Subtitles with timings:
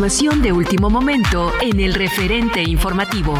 [0.00, 3.34] Información de último momento en el referente informativo.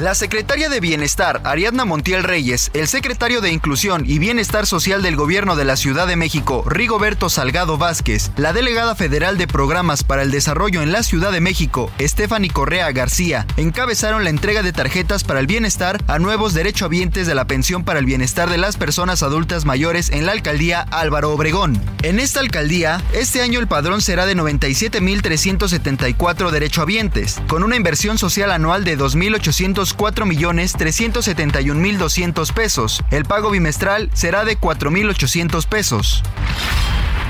[0.00, 5.14] La secretaria de Bienestar, Ariadna Montiel Reyes, el secretario de Inclusión y Bienestar Social del
[5.14, 10.22] Gobierno de la Ciudad de México, Rigoberto Salgado Vázquez, la delegada federal de Programas para
[10.22, 15.22] el Desarrollo en la Ciudad de México, Stephanie Correa García, encabezaron la entrega de tarjetas
[15.22, 19.22] para el bienestar a nuevos derechohabientes de la pensión para el bienestar de las personas
[19.22, 21.80] adultas mayores en la alcaldía Álvaro Obregón.
[22.02, 28.50] En esta alcaldía, este año el padrón será de 97.374 derechohabientes, con una inversión social
[28.50, 33.02] anual de 2.800 4.371.200 pesos.
[33.10, 36.22] El pago bimestral será de 4.800 pesos.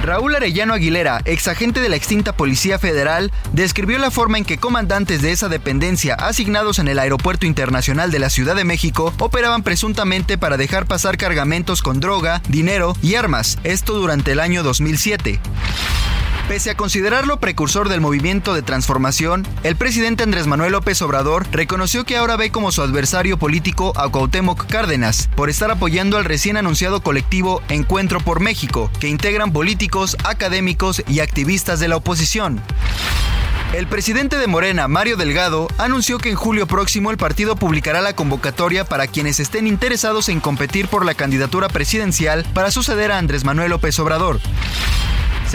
[0.05, 4.59] Raúl Arellano Aguilera, ex agente de la extinta Policía Federal, describió la forma en que
[4.59, 9.63] comandantes de esa dependencia asignados en el Aeropuerto Internacional de la Ciudad de México operaban
[9.63, 15.41] presuntamente para dejar pasar cargamentos con droga, dinero y armas, esto durante el año 2007.
[16.49, 22.05] Pese a considerarlo precursor del movimiento de transformación, el presidente Andrés Manuel López Obrador reconoció
[22.05, 26.59] que ahora ve como su adversario político a Cuauhtémoc Cárdenas por estar apoyando al recién
[26.59, 32.61] anunciado colectivo Encuentro por México, que integran políticos, académicos y activistas de la oposición.
[33.73, 38.15] El presidente de Morena, Mario Delgado, anunció que en julio próximo el partido publicará la
[38.15, 43.45] convocatoria para quienes estén interesados en competir por la candidatura presidencial para suceder a Andrés
[43.45, 44.41] Manuel López Obrador.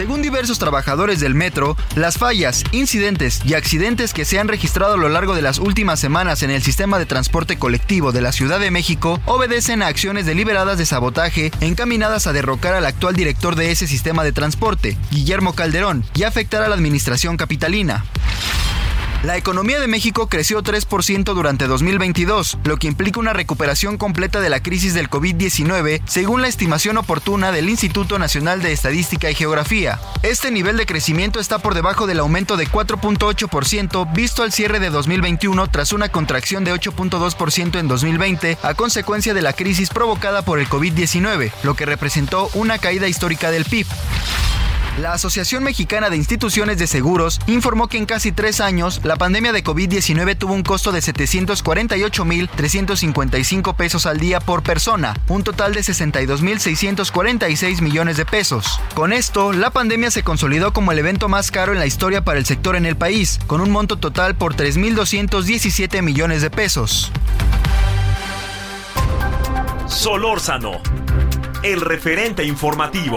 [0.00, 4.96] Según diversos trabajadores del metro, las fallas, incidentes y accidentes que se han registrado a
[4.96, 8.58] lo largo de las últimas semanas en el sistema de transporte colectivo de la Ciudad
[8.60, 13.72] de México obedecen a acciones deliberadas de sabotaje encaminadas a derrocar al actual director de
[13.72, 18.06] ese sistema de transporte, Guillermo Calderón, y afectar a la administración capitalina.
[19.22, 24.48] La economía de México creció 3% durante 2022, lo que implica una recuperación completa de
[24.48, 30.00] la crisis del COVID-19, según la estimación oportuna del Instituto Nacional de Estadística y Geografía.
[30.22, 34.88] Este nivel de crecimiento está por debajo del aumento de 4.8% visto al cierre de
[34.88, 40.58] 2021 tras una contracción de 8.2% en 2020 a consecuencia de la crisis provocada por
[40.58, 43.86] el COVID-19, lo que representó una caída histórica del PIB.
[45.00, 49.50] La Asociación Mexicana de Instituciones de Seguros informó que en casi tres años la pandemia
[49.50, 55.80] de COVID-19 tuvo un costo de 748.355 pesos al día por persona, un total de
[55.80, 58.78] 62.646 millones de pesos.
[58.94, 62.38] Con esto, la pandemia se consolidó como el evento más caro en la historia para
[62.38, 67.10] el sector en el país, con un monto total por 3.217 millones de pesos.
[69.86, 70.82] Solórzano,
[71.62, 73.16] el referente informativo.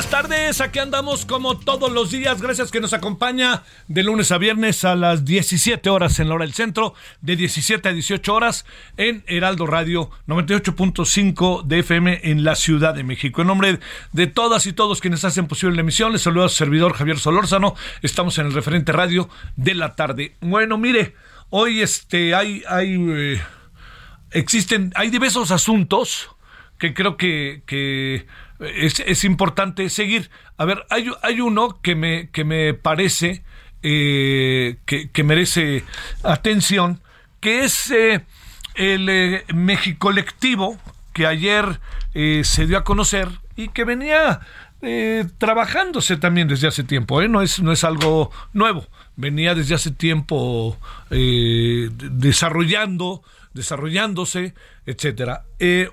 [0.00, 4.38] Buenas tardes, aquí andamos como todos los días, gracias que nos acompaña de lunes a
[4.38, 8.64] viernes a las 17 horas en la hora del centro, de 17 a 18 horas
[8.96, 13.42] en Heraldo Radio 98.5 de FM en la Ciudad de México.
[13.42, 13.78] En nombre
[14.12, 17.18] de todas y todos quienes hacen posible la emisión, les saluda a su servidor Javier
[17.18, 20.34] Solórzano, estamos en el referente radio de la tarde.
[20.40, 21.14] Bueno, mire,
[21.50, 22.62] hoy este hay...
[22.66, 23.42] hay eh,
[24.30, 26.30] existen, hay diversos asuntos
[26.80, 28.26] que creo que, que
[28.58, 30.30] es, importante seguir.
[30.56, 33.44] A ver, hay, hay uno que me, que me parece
[33.82, 35.84] eh, que, merece
[36.22, 37.00] atención,
[37.40, 38.26] que es eh,
[38.74, 40.76] el eh, México colectivo
[41.12, 41.80] que ayer
[42.12, 44.40] se dio a conocer y que venía
[45.38, 48.86] trabajándose también desde hace tiempo, no, es, no es algo nuevo,
[49.16, 50.76] venía desde hace tiempo
[51.10, 53.22] desarrollando,
[53.54, 54.54] desarrollándose,
[54.86, 55.44] etcétera.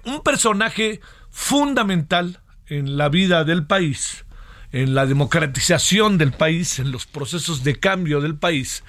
[0.06, 4.26] un personaje fundamental en la vida del país,
[4.72, 8.84] en la democratización del país, en los procesos de cambio del país,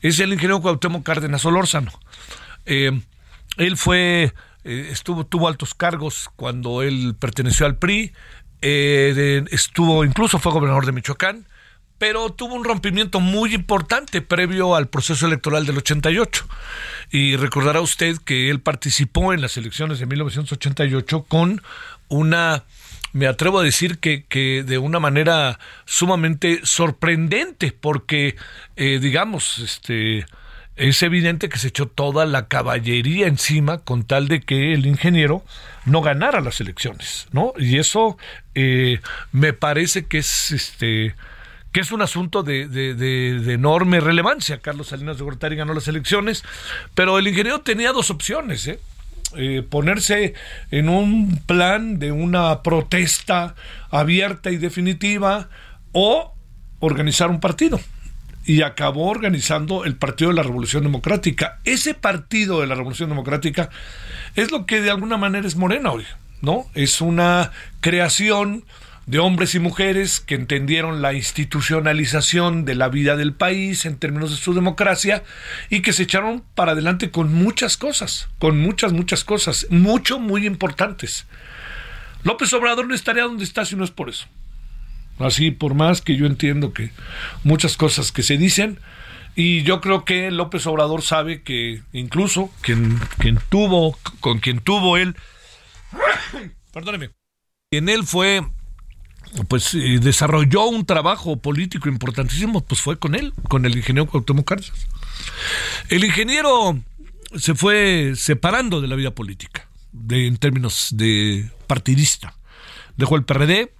[0.00, 1.92] es el ingeniero Cuauhtémoc Cárdenas Solórzano.
[2.66, 3.00] Eh,
[3.56, 4.34] él fue,
[4.64, 8.12] eh, estuvo, tuvo altos cargos cuando él perteneció al PRI,
[8.62, 11.46] eh, estuvo, incluso fue gobernador de Michoacán,
[11.98, 16.46] pero tuvo un rompimiento muy importante previo al proceso electoral del 88.
[17.10, 21.62] Y recordará usted que él participó en las elecciones de 1988 con
[22.08, 22.64] una
[23.14, 28.34] me atrevo a decir que, que de una manera sumamente sorprendente, porque,
[28.74, 30.26] eh, digamos, este,
[30.76, 35.44] es evidente que se echó toda la caballería encima con tal de que el ingeniero
[35.84, 37.52] no ganara las elecciones, ¿no?
[37.56, 38.18] Y eso
[38.56, 39.00] eh,
[39.30, 41.14] me parece que es, este,
[41.74, 42.62] que es un asunto de,
[43.52, 44.60] enorme relevancia.
[44.60, 46.44] Carlos Salinas de Gortari ganó las elecciones,
[46.94, 48.78] pero el ingeniero tenía dos opciones, ¿eh?
[49.36, 50.34] Eh, ponerse
[50.70, 53.56] en un plan de una protesta
[53.90, 55.48] abierta y definitiva
[55.90, 56.36] o
[56.78, 57.80] organizar un partido.
[58.46, 61.58] Y acabó organizando el Partido de la Revolución Democrática.
[61.64, 63.68] Ese Partido de la Revolución Democrática
[64.36, 66.04] es lo que de alguna manera es Morena hoy,
[66.40, 66.66] ¿no?
[66.74, 67.50] Es una
[67.80, 68.64] creación
[69.06, 74.30] de hombres y mujeres que entendieron la institucionalización de la vida del país en términos
[74.30, 75.22] de su democracia
[75.68, 80.46] y que se echaron para adelante con muchas cosas, con muchas, muchas cosas, mucho, muy
[80.46, 81.26] importantes.
[82.22, 84.26] López Obrador no estaría donde está si no es por eso.
[85.18, 86.90] Así, por más que yo entiendo que
[87.44, 88.78] muchas cosas que se dicen,
[89.36, 94.96] y yo creo que López Obrador sabe que incluso quien, quien tuvo, con quien tuvo
[94.96, 95.14] él,
[96.72, 97.10] perdóneme,
[97.70, 98.42] quien él fue
[99.48, 104.46] pues eh, desarrolló un trabajo político importantísimo, pues fue con él, con el ingeniero Cuauhtémoc
[104.46, 104.86] Cárdenas.
[105.88, 106.78] El ingeniero
[107.36, 109.68] se fue separando de la vida política,
[110.10, 112.34] en términos de partidista.
[112.96, 113.72] Dejó el PRD,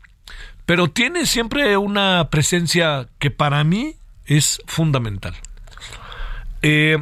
[0.66, 3.96] pero tiene siempre una presencia que para mí
[4.26, 5.34] es fundamental.
[6.62, 6.98] Eh,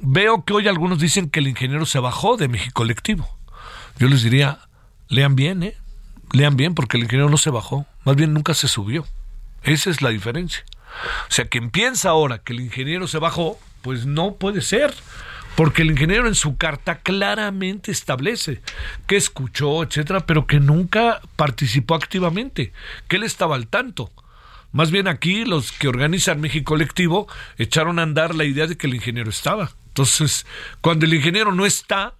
[0.00, 3.28] veo que hoy algunos dicen que el ingeniero se bajó de México Colectivo.
[3.98, 4.60] Yo les diría,
[5.08, 5.76] lean bien, ¿eh?
[6.34, 9.06] Lean bien porque el ingeniero no se bajó, más bien nunca se subió.
[9.62, 10.64] Esa es la diferencia.
[11.28, 14.92] O sea, quien piensa ahora que el ingeniero se bajó, pues no puede ser.
[15.54, 18.60] Porque el ingeniero en su carta claramente establece
[19.06, 22.72] que escuchó, etcétera, pero que nunca participó activamente,
[23.06, 24.10] que él estaba al tanto.
[24.72, 27.28] Más bien aquí los que organizan México Colectivo
[27.58, 29.70] echaron a andar la idea de que el ingeniero estaba.
[29.86, 30.44] Entonces,
[30.80, 32.14] cuando el ingeniero no está,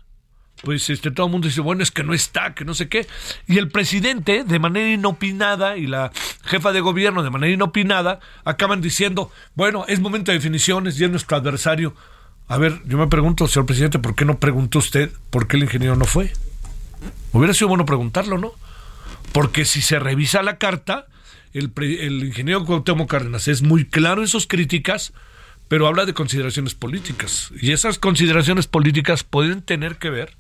[0.65, 3.07] pues este, todo el mundo dice, bueno, es que no está, que no sé qué.
[3.47, 6.11] Y el presidente, de manera inopinada, y la
[6.45, 11.11] jefa de gobierno, de manera inopinada, acaban diciendo, bueno, es momento de definiciones y es
[11.11, 11.95] nuestro adversario.
[12.49, 15.65] A ver, yo me pregunto, señor presidente, ¿por qué no preguntó usted por qué el
[15.65, 16.33] ingeniero no fue?
[17.33, 18.53] Hubiera sido bueno preguntarlo, ¿no?
[19.33, 21.07] Porque si se revisa la carta,
[21.53, 25.13] el, el ingeniero Cuauhtémoc Cárdenas es muy claro en sus críticas,
[25.69, 27.51] pero habla de consideraciones políticas.
[27.61, 30.37] Y esas consideraciones políticas pueden tener que ver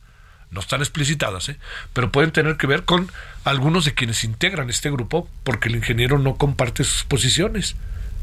[0.54, 1.58] no están explicitadas, ¿eh?
[1.92, 3.10] pero pueden tener que ver con
[3.44, 7.76] algunos de quienes integran este grupo, porque el ingeniero no comparte sus posiciones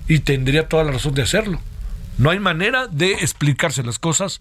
[0.08, 1.62] y tendría toda la razón de hacerlo.
[2.18, 4.40] No hay manera de explicarse las cosas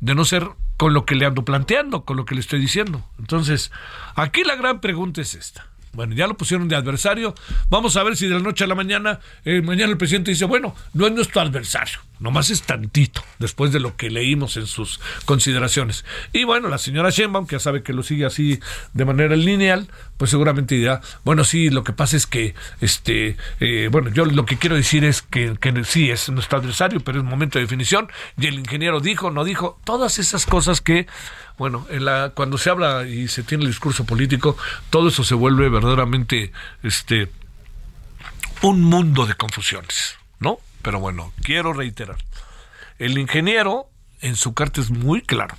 [0.00, 3.04] de no ser con lo que le ando planteando, con lo que le estoy diciendo.
[3.18, 3.70] Entonces,
[4.14, 5.66] aquí la gran pregunta es esta.
[5.94, 7.34] Bueno, ya lo pusieron de adversario.
[7.70, 10.44] Vamos a ver si de la noche a la mañana, eh, mañana el presidente dice,
[10.44, 15.00] bueno, no es nuestro adversario, nomás es tantito, después de lo que leímos en sus
[15.24, 16.04] consideraciones.
[16.32, 18.60] Y bueno, la señora Sheinbaum, que ya sabe que lo sigue así
[18.92, 23.88] de manera lineal, pues seguramente dirá, bueno, sí, lo que pasa es que, este, eh,
[23.90, 27.24] bueno, yo lo que quiero decir es que, que sí es nuestro adversario, pero es
[27.24, 28.08] momento de definición,
[28.38, 31.06] y el ingeniero dijo, no dijo, todas esas cosas que
[31.56, 34.56] bueno, en la, cuando se habla y se tiene el discurso político,
[34.90, 37.30] todo eso se vuelve verdaderamente este
[38.62, 40.58] un mundo de confusiones, ¿no?
[40.82, 42.16] Pero bueno, quiero reiterar.
[42.98, 43.88] El ingeniero
[44.20, 45.56] en su carta es muy claro.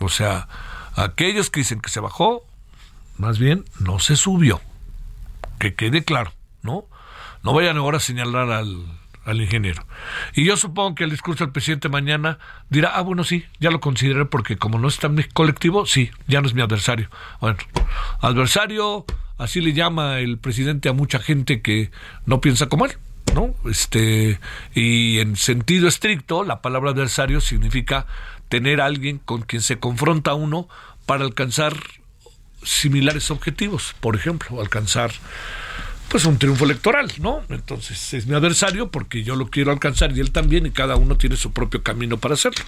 [0.00, 0.48] O sea,
[0.94, 2.46] aquellos que dicen que se bajó,
[3.18, 4.60] más bien no se subió.
[5.58, 6.86] Que quede claro, ¿no?
[7.42, 8.86] No vayan ahora a señalar al,
[9.28, 9.86] al ingeniero.
[10.34, 12.38] Y yo supongo que el discurso del presidente mañana
[12.70, 16.10] dirá, ah, bueno, sí, ya lo consideré porque como no está en mi colectivo, sí,
[16.26, 17.10] ya no es mi adversario.
[17.40, 17.58] Bueno,
[18.20, 19.04] adversario,
[19.36, 21.90] así le llama el presidente a mucha gente que
[22.26, 22.92] no piensa como él.
[23.34, 23.54] ¿No?
[23.70, 24.40] Este,
[24.74, 28.06] y en sentido estricto, la palabra adversario significa
[28.48, 30.66] tener a alguien con quien se confronta uno
[31.04, 31.74] para alcanzar
[32.62, 35.10] similares objetivos, por ejemplo, alcanzar
[36.08, 37.42] pues un triunfo electoral, ¿no?
[37.50, 41.16] Entonces es mi adversario porque yo lo quiero alcanzar y él también y cada uno
[41.16, 42.64] tiene su propio camino para hacerlo.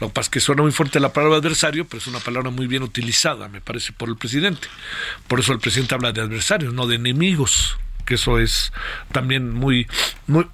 [0.00, 2.50] Lo que pasa es que suena muy fuerte la palabra adversario, pero es una palabra
[2.50, 4.68] muy bien utilizada, me parece, por el presidente.
[5.26, 8.72] Por eso el presidente habla de adversarios, no de enemigos, que eso es
[9.10, 9.88] también muy,
[10.28, 10.46] muy,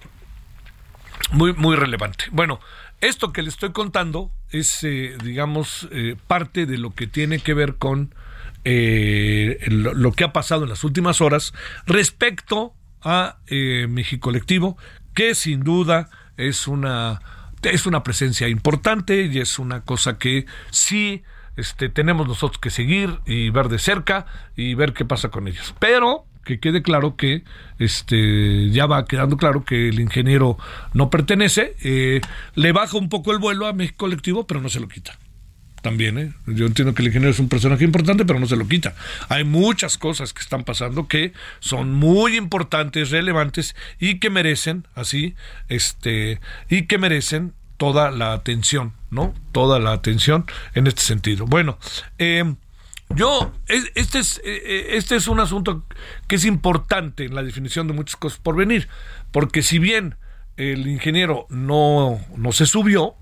[1.33, 2.25] muy, muy relevante.
[2.33, 2.61] Bueno,
[3.03, 7.55] esto que le estoy contando es, eh, digamos, eh, parte de lo que tiene que
[7.55, 8.15] ver con
[8.65, 11.55] eh, lo, que ha pasado en las últimas horas
[11.87, 14.77] respecto a eh, México Colectivo,
[15.15, 17.21] que sin duda es una,
[17.63, 21.23] es una presencia importante y es una cosa que sí
[21.57, 24.27] este, tenemos nosotros que seguir y ver de cerca
[24.57, 25.75] y ver qué pasa con ellos.
[25.79, 27.45] Pero que quede claro que
[27.79, 30.59] este ya va quedando claro que el ingeniero
[30.95, 32.21] no pertenece, eh,
[32.55, 35.19] le baja un poco el vuelo a México Colectivo, pero no se lo quita
[35.83, 36.33] también, ¿eh?
[36.47, 38.95] Yo entiendo que el ingeniero es un personaje importante, pero no se lo quita.
[39.29, 45.35] Hay muchas cosas que están pasando que son muy importantes, relevantes y que merecen, así,
[45.69, 49.35] este, y que merecen toda la atención, ¿no?
[49.53, 50.45] Toda la atención
[50.75, 51.47] en este sentido.
[51.47, 51.79] Bueno,
[52.19, 52.55] eh,
[53.17, 55.85] yo, este es, eh, este es un asunto
[56.29, 58.89] que es importante en la definición de muchas cosas por venir,
[59.33, 60.17] porque si bien
[60.57, 63.17] el ingeniero no, no se subió,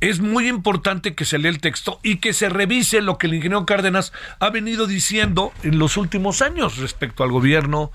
[0.00, 3.34] es muy importante que se lea el texto y que se revise lo que el
[3.34, 7.90] ingeniero Cárdenas ha venido diciendo en los últimos años respecto al gobierno,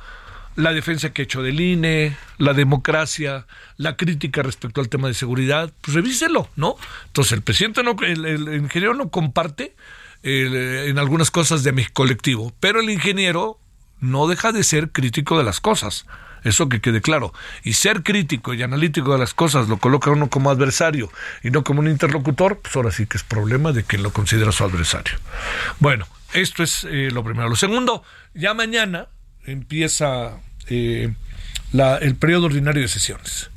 [0.56, 3.46] la defensa que ha hecho del INE, la democracia,
[3.77, 6.75] la crítica respecto al tema de seguridad, pues revíselo, ¿no?
[7.08, 9.75] Entonces el presidente no, el, ingeniero no comparte
[10.22, 13.58] en algunas cosas de mi colectivo, pero el ingeniero
[14.01, 16.06] no deja de ser crítico de las cosas.
[16.43, 17.34] Eso que quede claro.
[17.63, 21.12] Y ser crítico y analítico de las cosas lo coloca uno como adversario
[21.43, 24.51] y no como un interlocutor, pues ahora sí que es problema de quien lo considera
[24.51, 25.17] su adversario.
[25.79, 27.50] Bueno, esto es eh, lo primero.
[27.50, 28.03] Lo segundo,
[28.34, 29.08] ya mañana
[29.46, 31.13] empieza eh,
[31.74, 33.50] el periodo ordinario de sesiones.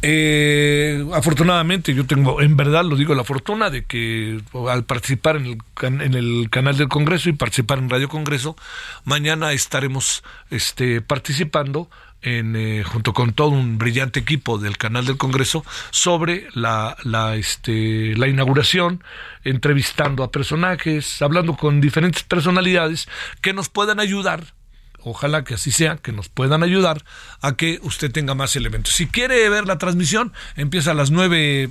[0.00, 5.46] Eh, afortunadamente, yo tengo, en verdad lo digo, la fortuna de que al participar en
[5.46, 8.56] el, en el canal del Congreso y participar en Radio Congreso,
[9.04, 11.90] mañana estaremos este, participando
[12.22, 17.36] en, eh, junto con todo un brillante equipo del canal del Congreso sobre la, la,
[17.36, 19.02] este, la inauguración,
[19.44, 23.08] entrevistando a personajes, hablando con diferentes personalidades
[23.40, 24.58] que nos puedan ayudar
[25.02, 27.02] ojalá que así sea, que nos puedan ayudar
[27.40, 28.92] a que usted tenga más elementos.
[28.94, 31.70] Si quiere ver la transmisión, empieza a las 9.25,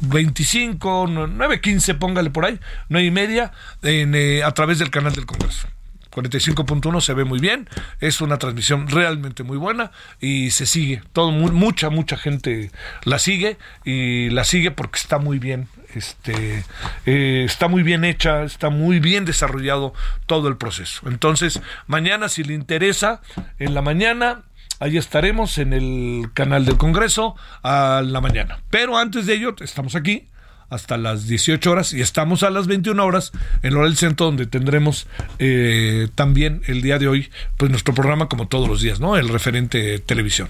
[0.00, 2.58] 9.15, póngale por ahí,
[2.88, 5.68] nueve y media, en, eh, a través del canal del Congreso.
[6.16, 7.68] 45.1 se ve muy bien,
[8.00, 12.70] es una transmisión realmente muy buena y se sigue, todo mucha mucha gente
[13.04, 16.64] la sigue y la sigue porque está muy bien, este
[17.04, 19.92] eh, está muy bien hecha, está muy bien desarrollado
[20.24, 21.06] todo el proceso.
[21.06, 23.20] Entonces, mañana si le interesa
[23.58, 24.42] en la mañana
[24.78, 28.60] Ahí estaremos en el canal del Congreso a la mañana.
[28.68, 30.28] Pero antes de ello, estamos aquí
[30.68, 33.32] hasta las 18 horas y estamos a las 21 horas
[33.62, 35.06] en el del centro donde tendremos
[35.38, 39.16] eh, también el día de hoy pues nuestro programa como todos los días, ¿no?
[39.16, 40.48] El referente televisión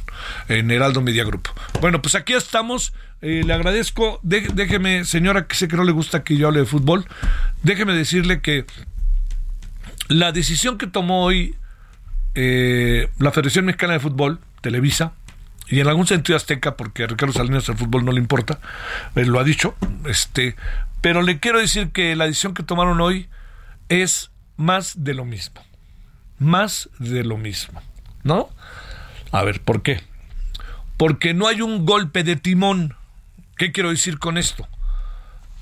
[0.49, 1.49] en Heraldo Media Group.
[1.81, 2.93] Bueno, pues aquí estamos.
[3.23, 4.21] Eh, le agradezco.
[4.23, 7.07] déjeme, señora, que sé que no le gusta que yo hable de fútbol,
[7.63, 8.67] déjeme decirle que
[10.09, 11.57] la decisión que tomó hoy
[12.35, 15.13] eh, la Federación Mexicana de Fútbol, Televisa,
[15.69, 18.61] y en algún sentido azteca, porque a Ricardo Salinas el fútbol no le importa,
[19.15, 19.75] él lo ha dicho,
[20.07, 20.57] este,
[21.01, 23.29] pero le quiero decir que la decisión que tomaron hoy
[23.89, 25.63] es más de lo mismo,
[26.39, 27.83] más de lo mismo,
[28.23, 28.49] ¿no?
[29.33, 30.01] A ver, ¿por qué?
[30.97, 32.95] Porque no hay un golpe de timón.
[33.57, 34.67] ¿Qué quiero decir con esto?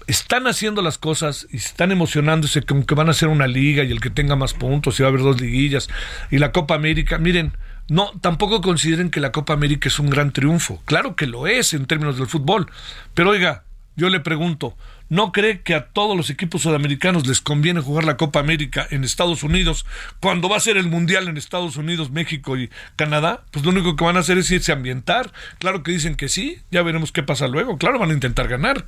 [0.07, 3.91] Están haciendo las cosas y están emocionándose como que van a hacer una liga y
[3.91, 5.89] el que tenga más puntos y va a haber dos liguillas
[6.31, 7.19] y la Copa América.
[7.19, 7.57] Miren,
[7.89, 10.83] no, tampoco consideren que la Copa América es un gran triunfo.
[10.87, 12.71] Claro que lo es en términos del fútbol.
[13.13, 13.65] Pero oiga,
[13.97, 14.77] yo le pregunto,
[15.11, 19.05] ¿no cree que a todos los equipos sudamericanos les conviene jugar la Copa América en
[19.05, 19.85] Estados Unidos
[20.21, 23.45] cuando va a ser el Mundial en Estados Unidos, México y Canadá?
[23.51, 25.31] Pues lo único que van a hacer es irse a ambientar.
[25.59, 27.77] Claro que dicen que sí, ya veremos qué pasa luego.
[27.77, 28.87] Claro, van a intentar ganar.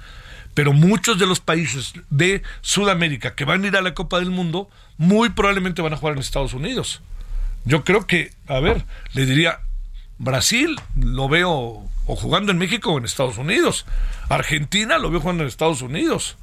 [0.55, 4.31] Pero muchos de los países de Sudamérica que van a ir a la Copa del
[4.31, 7.03] Mundo muy probablemente van a jugar en Estados Unidos.
[7.67, 9.61] Yo creo que, a ver, le diría,
[10.19, 13.85] Brasil lo veo o jugando en México o en Estados Unidos.
[14.29, 16.37] Argentina lo veo jugando en Estados Unidos.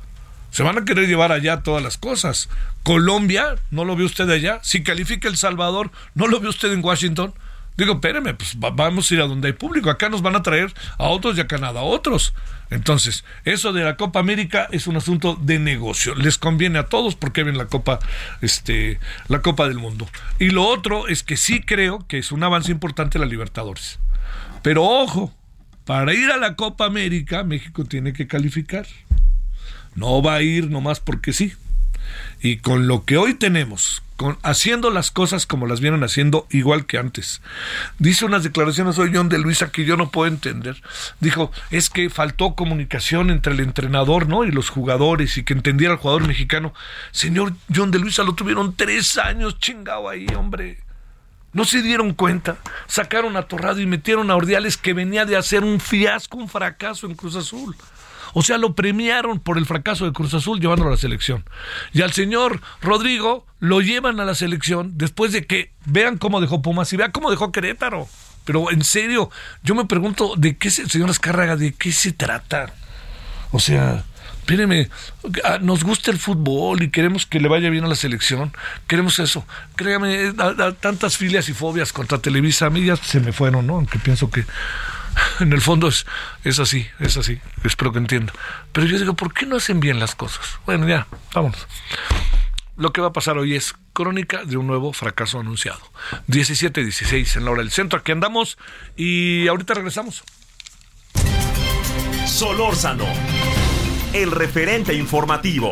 [0.51, 2.49] Se van a querer llevar allá todas las cosas.
[2.83, 4.59] Colombia, ¿no lo ve usted allá?
[4.61, 7.33] Si califica El Salvador, ¿no lo ve usted en Washington?
[7.75, 9.89] Digo, espéreme, pues vamos a ir a donde hay público.
[9.89, 12.33] Acá nos van a traer a otros y a Canadá a otros.
[12.69, 16.15] Entonces, eso de la Copa América es un asunto de negocio.
[16.15, 17.99] Les conviene a todos porque ven la Copa,
[18.41, 20.07] este, la Copa del Mundo.
[20.39, 23.99] Y lo otro es que sí creo que es un avance importante la Libertadores.
[24.61, 25.33] Pero ojo,
[25.85, 28.87] para ir a la Copa América, México tiene que calificar.
[29.95, 31.53] No va a ir nomás porque sí.
[32.41, 34.01] Y con lo que hoy tenemos,
[34.43, 37.41] haciendo las cosas como las vieron haciendo igual que antes.
[37.99, 40.81] Dice unas declaraciones hoy John de Luisa que yo no puedo entender.
[41.19, 44.43] Dijo, es que faltó comunicación entre el entrenador, ¿no?
[44.43, 46.73] Y los jugadores y que entendiera el jugador mexicano.
[47.11, 50.79] Señor John de Luisa, lo tuvieron tres años chingado ahí, hombre.
[51.53, 55.63] No se dieron cuenta, sacaron a Torrado y metieron a Ordiales que venía de hacer
[55.63, 57.75] un fiasco, un fracaso en Cruz Azul.
[58.33, 61.45] O sea, lo premiaron por el fracaso de Cruz Azul llevándolo a la selección.
[61.93, 66.61] Y al señor Rodrigo lo llevan a la selección después de que vean cómo dejó
[66.61, 68.07] Pumas y vean cómo dejó Querétaro.
[68.45, 69.29] Pero en serio,
[69.63, 72.73] yo me pregunto, ¿de qué, se, señor Escárraga, de qué se trata?
[73.51, 74.03] O sea,
[74.39, 74.89] espérenme,
[75.61, 78.51] nos gusta el fútbol y queremos que le vaya bien a la selección,
[78.87, 79.45] queremos eso.
[79.75, 80.33] Créame,
[80.81, 83.75] tantas filias y fobias contra Televisa, a mí ya se me fueron, ¿no?
[83.75, 84.45] Aunque pienso que
[85.39, 86.05] en el fondo es,
[86.43, 87.39] es así, es así.
[87.63, 88.33] Espero que entienda.
[88.71, 90.59] Pero yo digo, ¿por qué no hacen bien las cosas?
[90.65, 91.67] Bueno, ya, vámonos.
[92.75, 95.79] Lo que va a pasar hoy es crónica de un nuevo fracaso anunciado.
[96.27, 97.99] 17-16 en la hora del centro.
[97.99, 98.57] Aquí andamos
[98.95, 100.23] y ahorita regresamos.
[102.25, 103.05] Solórzano,
[104.13, 105.69] el referente informativo.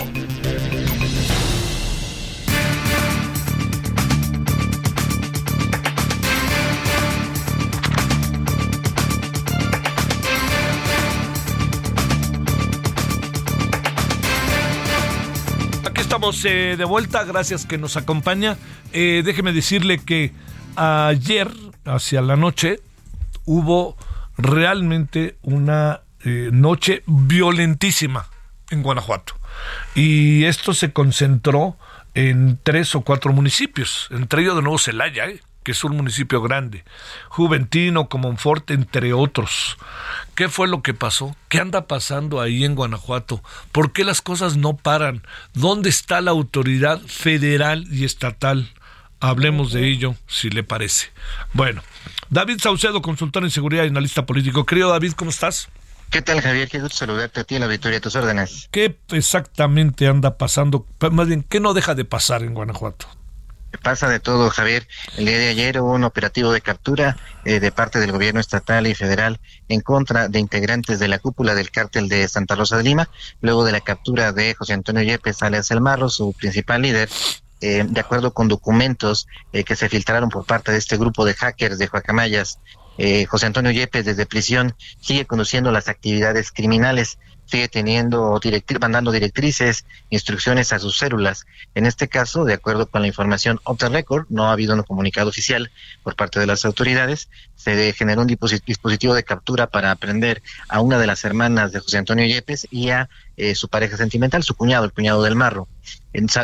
[16.45, 18.55] Eh, de vuelta, gracias que nos acompaña.
[18.93, 20.31] Eh, déjeme decirle que
[20.75, 21.49] ayer,
[21.83, 22.79] hacia la noche,
[23.45, 23.97] hubo
[24.37, 28.27] realmente una eh, noche violentísima
[28.69, 29.33] en Guanajuato.
[29.95, 31.75] Y esto se concentró
[32.13, 35.25] en tres o cuatro municipios, entre ellos de nuevo Celaya,
[35.63, 36.83] que es un municipio grande,
[37.29, 39.77] Juventino, Comonfort, entre otros.
[40.41, 41.35] ¿Qué fue lo que pasó?
[41.49, 43.43] ¿Qué anda pasando ahí en Guanajuato?
[43.71, 45.21] ¿Por qué las cosas no paran?
[45.53, 48.73] ¿Dónde está la autoridad federal y estatal?
[49.19, 51.11] Hablemos de ello, si le parece.
[51.53, 51.83] Bueno,
[52.31, 54.65] David Saucedo, consultor en seguridad y analista político.
[54.65, 55.69] Querido David, ¿cómo estás?
[56.09, 56.67] ¿Qué tal, Javier?
[56.67, 58.67] Qué gusto saludarte a ti en la Victoria de tus órdenes.
[58.71, 60.87] ¿Qué exactamente anda pasando?
[61.11, 63.05] Más bien, ¿qué no deja de pasar en Guanajuato?
[63.79, 64.87] Pasa de todo, Javier.
[65.17, 68.85] El día de ayer hubo un operativo de captura eh, de parte del gobierno estatal
[68.85, 72.83] y federal en contra de integrantes de la cúpula del cártel de Santa Rosa de
[72.83, 77.09] Lima, luego de la captura de José Antonio Yepes alias El Marro, su principal líder.
[77.63, 81.35] Eh, de acuerdo con documentos eh, que se filtraron por parte de este grupo de
[81.35, 82.59] hackers de Juacamayas,
[83.29, 87.17] José Antonio Yepes desde prisión sigue conduciendo las actividades criminales
[87.51, 88.39] sigue teniendo
[88.79, 91.45] mandando directrices, instrucciones a sus células.
[91.75, 94.83] En este caso, de acuerdo con la información off the record, no ha habido un
[94.83, 95.69] comunicado oficial
[96.01, 97.27] por parte de las autoridades.
[97.55, 101.97] Se generó un dispositivo de captura para aprender a una de las hermanas de José
[101.97, 105.67] Antonio Yepes y a eh, su pareja sentimental, su cuñado, el cuñado del Marro.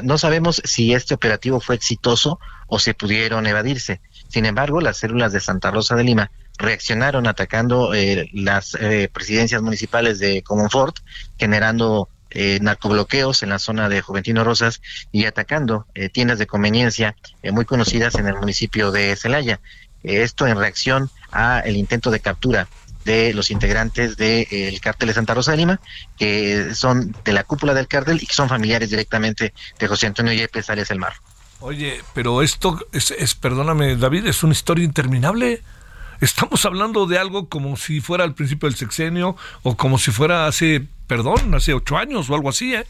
[0.03, 4.01] No sabemos si este operativo fue exitoso o se pudieron evadirse.
[4.27, 9.61] Sin embargo, las células de Santa Rosa de Lima reaccionaron atacando eh, las eh, presidencias
[9.61, 10.97] municipales de Comonfort,
[11.37, 17.15] generando eh, narcobloqueos en la zona de Juventino Rosas y atacando eh, tiendas de conveniencia
[17.51, 19.59] muy conocidas en el municipio de Celaya.
[20.03, 22.67] esto en reacción a el intento de captura
[23.05, 25.79] de los integrantes del cártel de Santa Rosa de Lima,
[26.17, 30.33] que son de la cúpula del cártel y que son familiares directamente de José Antonio
[30.33, 31.13] Yepes Arias El Mar.
[31.59, 35.63] Oye, pero esto es, es, perdóname David, es una historia interminable.
[36.19, 40.47] Estamos hablando de algo como si fuera al principio del sexenio o como si fuera
[40.47, 42.86] hace, perdón, hace ocho años o algo así, ¿eh?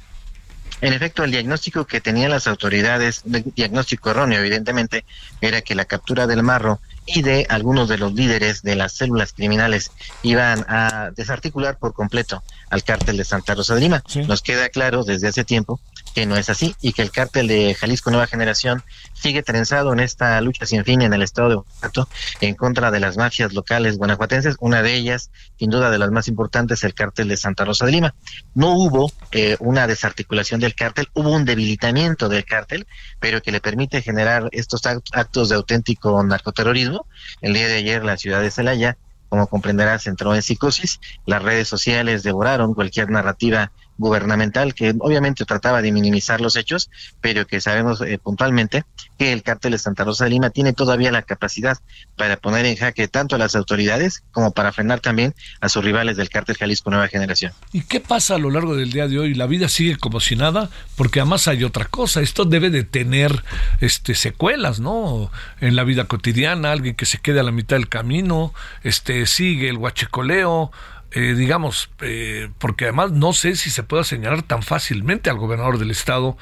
[0.80, 3.24] En efecto, el diagnóstico que tenían las autoridades,
[3.56, 5.06] diagnóstico erróneo evidentemente,
[5.42, 9.34] era que la captura del marro y de algunos de los líderes de las células
[9.34, 14.04] criminales iban a desarticular por completo al cártel de Santa Rosa de Lima.
[14.28, 15.80] Nos queda claro desde hace tiempo
[16.18, 18.82] que no es así y que el cártel de Jalisco Nueva Generación
[19.14, 22.10] sigue trenzado en esta lucha sin fin en el estado de Guanajuato
[22.42, 24.56] en contra de las mafias locales guanajuatenses.
[24.60, 27.92] Una de ellas, sin duda de las más importantes, el cártel de Santa Rosa de
[27.92, 28.16] Lima.
[28.56, 32.88] No hubo eh, una desarticulación del cártel, hubo un debilitamiento del cártel,
[33.20, 37.06] pero que le permite generar estos actos de auténtico narcoterrorismo.
[37.42, 38.98] El día de ayer la ciudad de Celaya
[39.30, 41.00] como comprenderás, entró en psicosis.
[41.26, 46.90] Las redes sociales devoraron cualquier narrativa gubernamental que obviamente trataba de minimizar los hechos,
[47.22, 48.84] pero que sabemos eh, puntualmente
[49.18, 51.78] que el cártel de Santa Rosa de Lima tiene todavía la capacidad
[52.16, 56.18] para poner en jaque tanto a las autoridades como para frenar también a sus rivales
[56.18, 57.54] del cártel Jalisco Nueva Generación.
[57.74, 59.34] ¿Y qué pasa a lo largo del día de hoy?
[59.34, 62.22] La vida sigue como si nada, porque además hay otra cosa.
[62.22, 63.44] Esto debe de tener
[63.82, 65.32] este secuelas, ¿no?
[65.60, 69.70] En la vida cotidiana, alguien que se quede a la mitad del camino, este sigue
[69.70, 70.72] el huachicoleo,
[71.18, 75.80] eh, digamos, eh, porque además no sé si se pueda señalar tan fácilmente al gobernador
[75.80, 76.38] del estado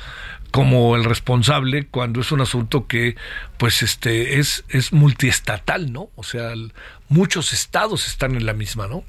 [0.52, 3.16] como el responsable cuando es un asunto que
[3.58, 6.10] pues este es es multiestatal, ¿no?
[6.16, 6.52] O sea,
[7.08, 9.06] muchos estados están en la misma, ¿no?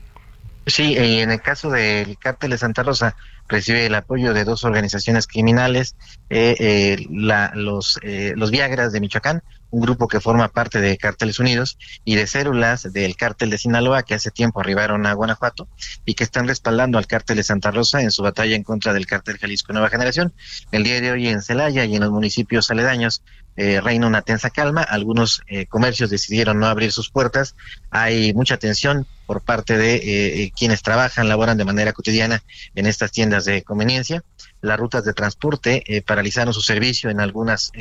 [0.67, 3.17] Sí, en el caso del cártel de Santa Rosa
[3.49, 5.97] recibe el apoyo de dos organizaciones criminales,
[6.31, 9.43] eh, la, los, los Viagras de Michoacán,
[9.77, 14.05] un grupo que forma parte de Cárteles Unidos y de células del cártel de Sinaloa
[14.05, 15.69] que hace tiempo arribaron a Guanajuato
[16.07, 19.07] y que están respaldando al cártel de Santa Rosa en su batalla en contra del
[19.07, 20.33] cártel Jalisco Nueva Generación.
[20.73, 23.23] El día de hoy en Celaya y en los municipios aledaños
[23.57, 24.83] eh, reina una tensa calma.
[24.83, 27.57] Algunos eh, comercios decidieron no abrir sus puertas.
[27.91, 32.43] Hay mucha tensión por parte de eh, quienes trabajan, laboran de manera cotidiana
[32.75, 34.23] en estas tiendas de conveniencia.
[34.61, 37.73] Las rutas de transporte paralizaron su servicio en algunas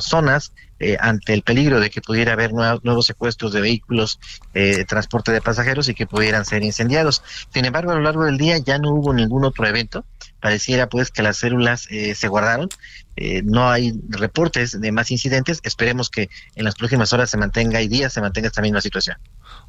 [0.00, 0.52] zonas
[1.00, 4.18] ante el peligro de que pudiera haber nuevos secuestros de vehículos,
[4.52, 7.22] de transporte de pasajeros y que pudieran ser incendiados.
[7.52, 10.04] Sin embargo, a lo largo del día ya no hubo ningún otro evento
[10.38, 12.68] pareciera pues que las células se guardaron
[13.16, 15.60] eh, no hay reportes de más incidentes.
[15.62, 19.16] Esperemos que en las próximas horas se mantenga y días se mantenga esta misma situación.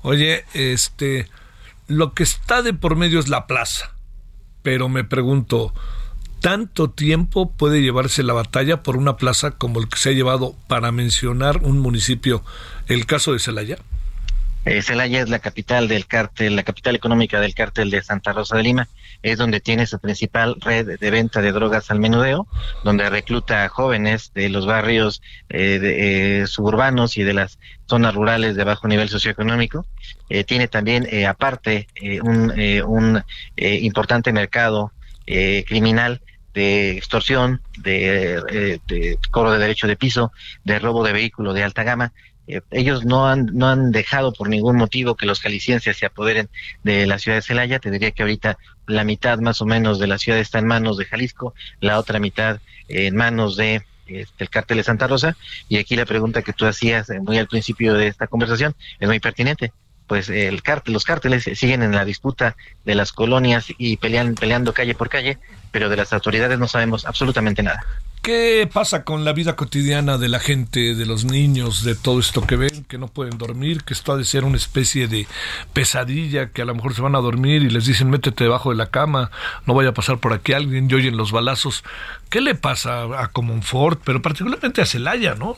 [0.01, 1.29] Oye, este,
[1.87, 3.95] lo que está de por medio es la plaza,
[4.63, 5.73] pero me pregunto,
[6.41, 10.55] ¿tanto tiempo puede llevarse la batalla por una plaza como el que se ha llevado
[10.67, 12.43] para mencionar un municipio,
[12.87, 13.77] el caso de Celaya?
[14.67, 18.57] Eh, Celaya es la capital del cártel, la capital económica del cártel de Santa Rosa
[18.57, 18.89] de Lima.
[19.23, 22.47] Es donde tiene su principal red de venta de drogas al menudeo,
[22.83, 28.57] donde recluta a jóvenes de los barrios eh, eh, suburbanos y de las zonas rurales
[28.57, 29.85] de bajo nivel socioeconómico.
[30.45, 31.87] tiene también, aparte,
[32.21, 32.51] un,
[32.85, 33.23] un
[33.55, 34.91] importante mercado
[35.27, 36.21] criminal
[36.53, 40.31] de extorsión, de, de, cobro de derecho de piso,
[40.63, 42.13] de robo de vehículo de alta gama,
[42.47, 46.49] eh, ellos no han, no han dejado por ningún motivo que los jaliscienses se apoderen
[46.83, 47.79] de la ciudad de Celaya.
[47.79, 50.97] Te diría que ahorita la mitad más o menos de la ciudad está en manos
[50.97, 55.35] de Jalisco, la otra mitad en manos de este, el cártel de Santa Rosa.
[55.67, 59.07] Y aquí la pregunta que tú hacías eh, muy al principio de esta conversación es
[59.07, 59.73] muy pertinente.
[60.07, 64.73] Pues el cártel, los cárteles siguen en la disputa de las colonias y pelean, peleando
[64.73, 65.37] calle por calle,
[65.71, 67.85] pero de las autoridades no sabemos absolutamente nada.
[68.21, 72.41] ¿Qué pasa con la vida cotidiana de la gente, de los niños, de todo esto
[72.41, 75.27] que ven, que no pueden dormir, que esto ha de ser una especie de
[75.71, 78.75] pesadilla, que a lo mejor se van a dormir y les dicen métete debajo de
[78.75, 79.31] la cama,
[79.65, 81.85] no vaya a pasar por aquí alguien y oyen los balazos?
[82.29, 85.55] ¿Qué le pasa a Comonfort, pero particularmente a Celaya, no?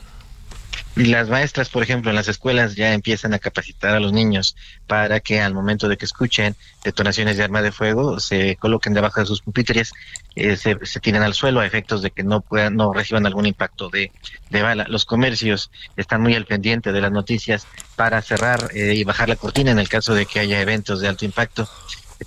[0.96, 4.56] Y las maestras, por ejemplo, en las escuelas ya empiezan a capacitar a los niños
[4.88, 9.20] para que al momento de que escuchen detonaciones de arma de fuego se coloquen debajo
[9.20, 9.92] de sus pupitres,
[10.34, 13.88] eh, se, tiren al suelo a efectos de que no puedan, no reciban algún impacto
[13.88, 14.10] de,
[14.50, 14.84] bala.
[14.88, 19.36] Los comercios están muy al pendiente de las noticias para cerrar eh, y bajar la
[19.36, 21.68] cortina en el caso de que haya eventos de alto impacto.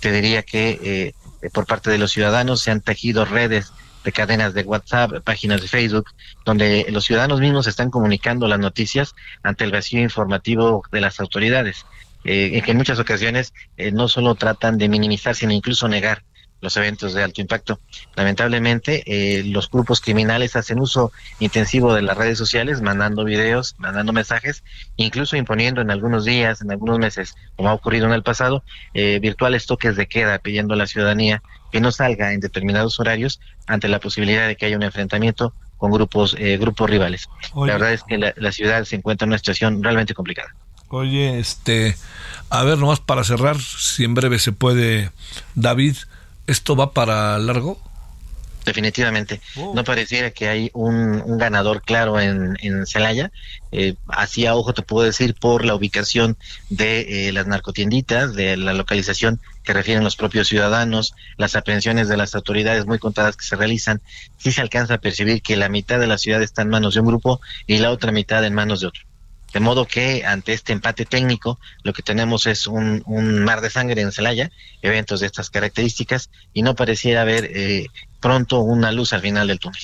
[0.00, 3.72] Te diría que eh, por parte de los ciudadanos se han tejido redes
[4.04, 6.06] de cadenas de WhatsApp, páginas de Facebook,
[6.44, 11.86] donde los ciudadanos mismos están comunicando las noticias ante el vacío informativo de las autoridades,
[12.24, 16.22] eh, que en muchas ocasiones eh, no solo tratan de minimizar, sino incluso negar
[16.64, 17.78] los eventos de alto impacto.
[18.16, 24.12] Lamentablemente, eh, los grupos criminales hacen uso intensivo de las redes sociales, mandando videos, mandando
[24.12, 24.64] mensajes,
[24.96, 28.64] incluso imponiendo en algunos días, en algunos meses, como ha ocurrido en el pasado,
[28.94, 31.42] eh, virtuales toques de queda, pidiendo a la ciudadanía
[31.74, 35.90] que no salga en determinados horarios ante la posibilidad de que haya un enfrentamiento con
[35.90, 37.28] grupos eh, grupos rivales.
[37.56, 40.54] La verdad es que la, ciudad se encuentra en una situación realmente complicada.
[40.90, 41.96] Oye, este,
[42.48, 45.10] a ver, nomás para cerrar, si en breve se puede,
[45.56, 45.96] David,
[46.46, 47.80] ¿esto va para largo?
[48.64, 49.40] Definitivamente.
[49.56, 53.30] No pareciera que hay un, ganador claro en, en Celaya.
[53.72, 56.36] Eh, así a ojo te puedo decir por la ubicación
[56.70, 62.16] de eh, las narcotienditas, de la localización que refieren los propios ciudadanos, las aprehensiones de
[62.16, 64.00] las autoridades muy contadas que se realizan,
[64.38, 67.00] sí se alcanza a percibir que la mitad de la ciudad está en manos de
[67.00, 69.02] un grupo y la otra mitad en manos de otro.
[69.54, 73.04] De modo que ante este empate técnico, lo que tenemos es un,
[73.44, 74.50] mar de sangre en Celaya,
[74.82, 77.86] eventos de estas características, y no pareciera haber eh,
[78.20, 79.80] pronto una luz al final del túnel.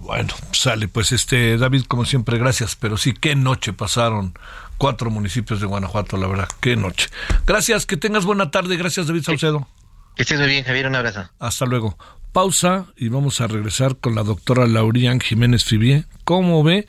[0.00, 4.32] Bueno, sale, pues este, David, como siempre, gracias, pero sí, qué noche pasaron
[4.78, 7.10] cuatro municipios de Guanajuato, la verdad, qué noche.
[7.46, 9.68] Gracias, que tengas buena tarde, gracias David Saucedo.
[10.16, 11.28] Que estés muy bien, Javier, un abrazo.
[11.38, 11.98] Hasta luego.
[12.32, 16.06] Pausa y vamos a regresar con la doctora Laurian Jiménez Fibier.
[16.24, 16.86] ¿Cómo ve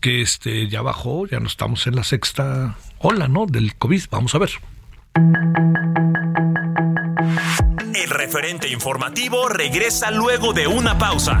[0.00, 3.46] que este ya bajó, ya no estamos en la sexta ola, ¿no?
[3.46, 4.02] Del COVID.
[4.10, 4.50] Vamos a ver.
[7.94, 11.40] El referente informativo regresa luego de una pausa.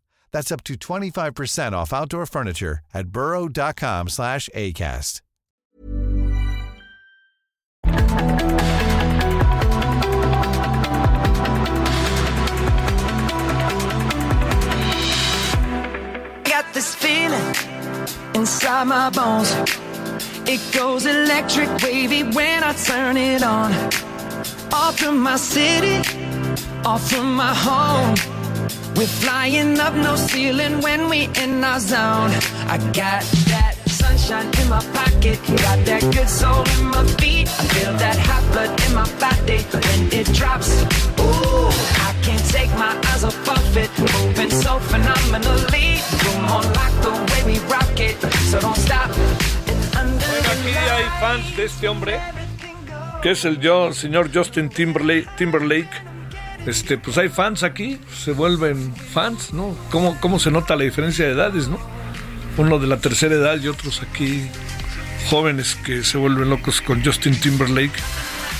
[0.31, 5.21] That's up to 25% off outdoor furniture at burrow.com slash ACAST.
[16.43, 17.55] Got this feeling
[18.35, 19.51] inside my bones.
[20.47, 23.71] It goes electric wavy when I turn it on.
[24.73, 25.97] Off from my city,
[26.85, 28.40] off from my home.
[28.95, 32.31] We're flying up no ceiling when we in our zone.
[32.67, 37.47] I got that sunshine in my pocket, got that good soul in my feet.
[37.47, 40.69] I feel that hot blood in my body when it drops.
[41.19, 41.71] Ooh,
[42.07, 45.99] I can't take my eyes off of it, moving so phenomenally.
[46.23, 48.17] Come on, like the way we rock it,
[48.51, 49.09] so don't stop.
[49.93, 52.19] Bueno, aquí hay fans de este hombre,
[53.21, 55.27] que es el yo, señor Justin Timberlake.
[55.37, 56.10] Timberlake
[56.65, 59.75] este, pues hay fans aquí, se vuelven fans, ¿no?
[59.89, 61.79] ¿Cómo, cómo se nota la diferencia de edades, ¿no?
[62.57, 64.47] Uno de la tercera edad y otros aquí
[65.29, 67.97] jóvenes que se vuelven locos con Justin Timberlake.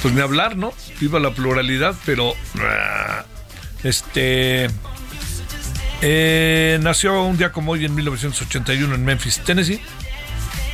[0.02, 0.74] Pues ni hablar, ¿no?
[1.00, 2.34] Viva la pluralidad, pero...
[2.60, 3.26] Ah,
[3.84, 4.68] este...
[6.04, 9.80] Eh, nació un día como hoy en 1981 en Memphis, Tennessee.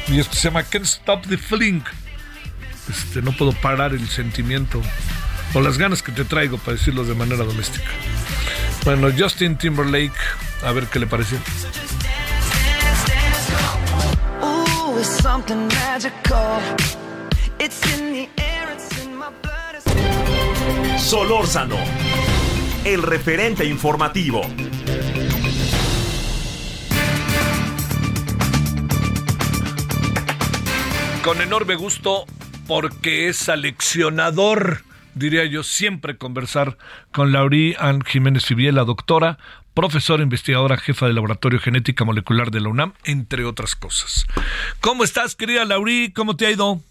[0.08, 1.82] Y esto se llama Can't Stop the Feeling.
[2.90, 4.82] Este, no puedo parar el sentimiento
[5.54, 7.90] o las ganas que te traigo para decirlo de manera doméstica.
[8.86, 10.18] Bueno, Justin Timberlake,
[10.64, 11.40] a ver qué le pareció.
[20.98, 21.78] Solórzano,
[22.84, 24.42] el referente informativo.
[31.24, 32.26] Con enorme gusto
[32.68, 34.84] porque es seleccionador,
[35.18, 36.78] diría yo, siempre conversar
[37.12, 39.38] con Laurí Ann Jiménez Fibiel, la doctora,
[39.74, 44.26] profesora investigadora, jefa del Laboratorio Genética Molecular de la UNAM, entre otras cosas.
[44.82, 46.12] ¿Cómo estás, querida Laurí?
[46.14, 46.82] ¿Cómo te ha ido?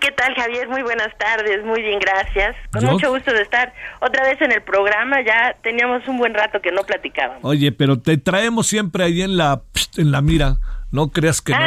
[0.00, 0.68] ¿Qué tal, Javier?
[0.68, 2.56] Muy buenas tardes, muy bien, gracias.
[2.72, 5.20] Con mucho gusto de estar otra vez en el programa.
[5.24, 7.44] Ya teníamos un buen rato que no platicábamos.
[7.44, 9.62] Oye, pero te traemos siempre ahí en la,
[9.96, 10.56] en la mira.
[10.90, 11.66] No creas que no.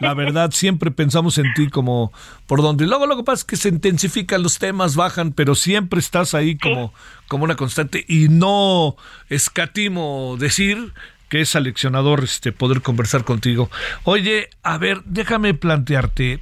[0.00, 2.12] La verdad, siempre pensamos en ti como
[2.46, 2.86] por donde.
[2.86, 6.56] Luego lo que pasa es que se intensifican los temas, bajan, pero siempre estás ahí
[6.56, 6.92] como,
[7.28, 8.04] como una constante.
[8.08, 8.96] Y no
[9.28, 10.92] escatimo decir
[11.28, 13.70] que es seleccionador este, poder conversar contigo.
[14.04, 16.40] Oye, a ver, déjame plantearte.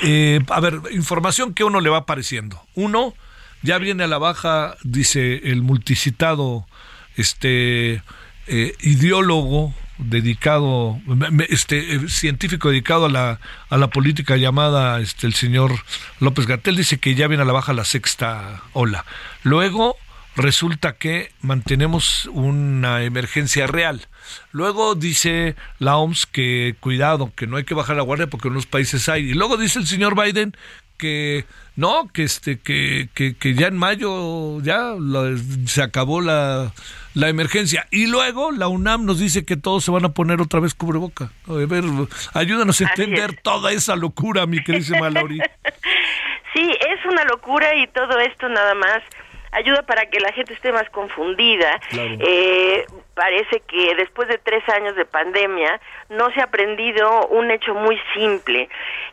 [0.00, 2.62] Eh, a ver, información que uno le va apareciendo.
[2.74, 3.14] Uno,
[3.62, 6.66] ya viene a la baja, dice el multicitado
[7.16, 8.02] este
[8.46, 11.00] eh, ideólogo dedicado,
[11.48, 15.72] este eh, científico dedicado a la, a la política llamada este el señor
[16.20, 19.04] López Gatel dice que ya viene a la baja la sexta ola.
[19.42, 19.96] Luego
[20.36, 24.06] resulta que mantenemos una emergencia real.
[24.52, 28.52] Luego dice la OMS que cuidado, que no hay que bajar la guardia porque en
[28.52, 29.30] unos países hay.
[29.30, 30.54] Y luego dice el señor Biden
[30.96, 34.94] que no, que este, que, que, ya en mayo ya
[35.66, 36.72] se acabó la,
[37.18, 37.86] la emergencia.
[37.90, 41.30] Y luego la UNAM nos dice que todos se van a poner otra vez cubreboca.
[41.48, 41.82] A ver,
[42.32, 45.40] ayúdanos a entender toda esa locura, mi querida Lauri.
[46.54, 49.02] sí, es una locura y todo esto nada más
[49.50, 51.80] ayuda para que la gente esté más confundida.
[51.92, 57.74] Eh, parece que después de tres años de pandemia no se ha aprendido un hecho
[57.74, 58.68] muy simple,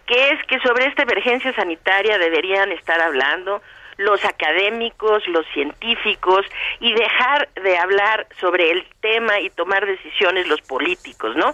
[0.05, 3.63] que es que sobre esta emergencia sanitaria deberían estar hablando
[3.97, 6.45] los académicos, los científicos
[6.79, 11.53] y dejar de hablar sobre el tema y tomar decisiones los políticos, ¿no?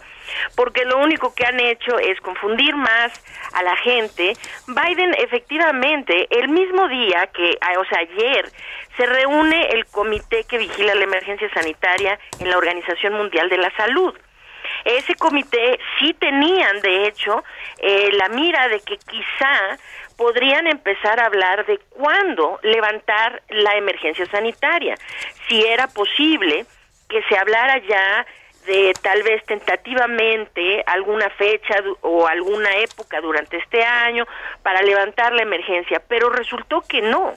[0.56, 3.12] Porque lo único que han hecho es confundir más
[3.54, 4.34] a la gente.
[4.68, 8.50] Biden efectivamente, el mismo día que, ah, o sea, ayer,
[8.98, 13.72] se reúne el comité que vigila la emergencia sanitaria en la Organización Mundial de la
[13.76, 14.14] Salud.
[14.86, 17.44] Ese comité sí tenían, de hecho,
[17.80, 19.78] eh, la mira de que quizá
[20.22, 24.94] podrían empezar a hablar de cuándo levantar la emergencia sanitaria,
[25.50, 26.68] si era posible
[27.10, 28.28] que se hablara ya
[28.68, 34.28] de tal vez tentativamente alguna fecha o alguna época durante este año
[34.62, 37.34] para levantar la emergencia, pero resultó que no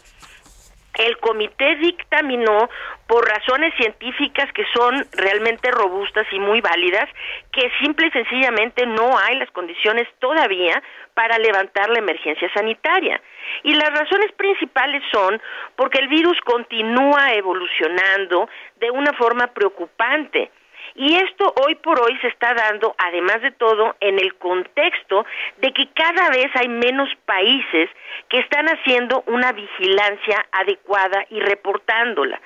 [0.99, 2.69] el comité dictaminó
[3.07, 7.09] por razones científicas que son realmente robustas y muy válidas
[7.53, 10.83] que simple y sencillamente no hay las condiciones todavía
[11.15, 13.21] para levantar la emergencia sanitaria.
[13.63, 15.41] Y las razones principales son
[15.77, 20.51] porque el virus continúa evolucionando de una forma preocupante
[20.95, 25.27] y esto hoy por hoy se está dando, además de todo, en el contexto
[25.59, 27.91] de que cada vez hay menos países
[28.29, 32.41] que están haciendo una vigilancia adecuada y reportándola.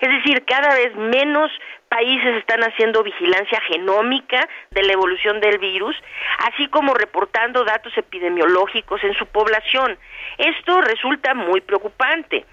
[0.00, 1.50] Es decir, cada vez menos
[1.88, 5.94] países están haciendo vigilancia genómica de la evolución del virus,
[6.38, 9.98] así como reportando datos epidemiológicos en su población.
[10.38, 12.46] Esto resulta muy preocupante.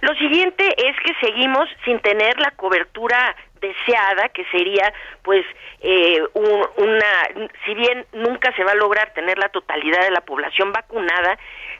[0.00, 5.46] Lo siguiente es que seguimos sin tener la cobertura deseada, que sería, pues,
[5.80, 10.72] eh, una, si bien nunca se va a lograr tener la totalidad de la población
[10.72, 11.38] vacunada,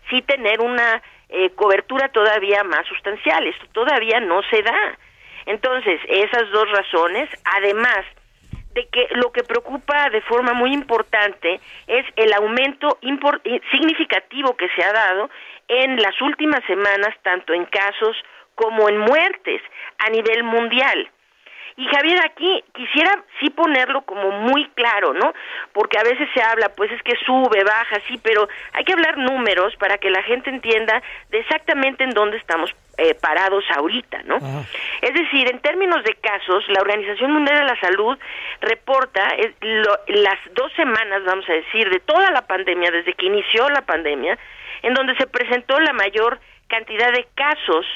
[0.08, 3.46] sí tener una eh, cobertura todavía más sustancial.
[3.46, 4.98] Esto todavía no se da.
[5.46, 8.04] Entonces, esas dos razones, además
[8.74, 14.68] de que lo que preocupa de forma muy importante es el aumento eh, significativo que
[14.76, 15.28] se ha dado
[15.68, 18.16] en las últimas semanas, tanto en casos
[18.54, 19.62] como en muertes
[19.98, 21.10] a nivel mundial.
[21.76, 25.32] Y Javier, aquí quisiera sí ponerlo como muy claro, ¿no?
[25.72, 29.16] Porque a veces se habla, pues es que sube, baja, sí, pero hay que hablar
[29.16, 34.36] números para que la gente entienda de exactamente en dónde estamos eh, parados ahorita, ¿no?
[35.00, 38.18] Es decir, en términos de casos, la Organización Mundial de la Salud
[38.60, 39.54] reporta eh,
[40.08, 44.38] las dos semanas, vamos a decir, de toda la pandemia, desde que inició la pandemia,
[44.82, 47.86] en donde se presentó la mayor cantidad de casos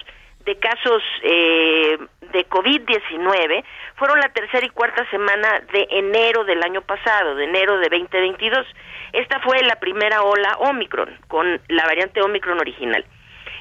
[0.47, 1.99] de casos eh,
[2.33, 3.65] de COVID-19
[3.97, 8.67] fueron la tercera y cuarta semana de enero del año pasado, de enero de 2022.
[9.13, 13.05] Esta fue la primera ola Omicron, con la variante Omicron original.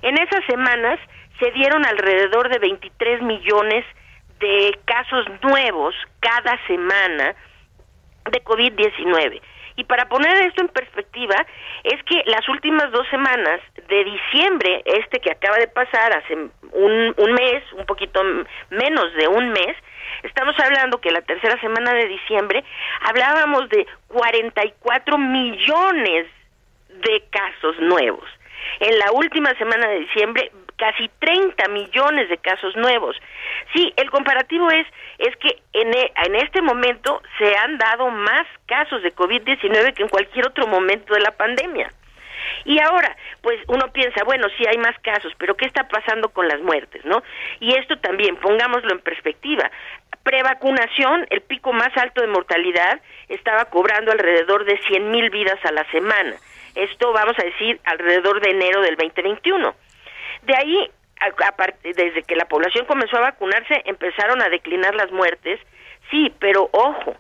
[0.03, 0.99] En esas semanas
[1.39, 3.83] se dieron alrededor de 23 millones
[4.39, 7.35] de casos nuevos cada semana
[8.31, 9.41] de COVID-19.
[9.77, 11.35] Y para poner esto en perspectiva,
[11.83, 17.13] es que las últimas dos semanas de diciembre, este que acaba de pasar hace un,
[17.17, 18.21] un mes, un poquito
[18.69, 19.75] menos de un mes,
[20.23, 22.63] estamos hablando que la tercera semana de diciembre
[23.01, 26.27] hablábamos de 44 millones
[26.89, 28.25] de casos nuevos.
[28.79, 33.15] En la última semana de diciembre, casi 30 millones de casos nuevos.
[33.73, 34.85] Sí, el comparativo es
[35.17, 40.03] es que en, e, en este momento se han dado más casos de COVID-19 que
[40.03, 41.89] en cualquier otro momento de la pandemia.
[42.63, 46.47] Y ahora, pues uno piensa, bueno, sí hay más casos, pero ¿qué está pasando con
[46.47, 47.23] las muertes, no?
[47.59, 49.69] Y esto también, pongámoslo en perspectiva.
[50.23, 55.71] Prevacunación, el pico más alto de mortalidad, estaba cobrando alrededor de 100 mil vidas a
[55.71, 56.35] la semana.
[56.75, 59.75] Esto, vamos a decir, alrededor de enero del 2021.
[60.45, 60.91] De ahí
[61.83, 65.59] desde que la población comenzó a vacunarse, empezaron a declinar las muertes.
[66.11, 67.15] Sí, pero ojo,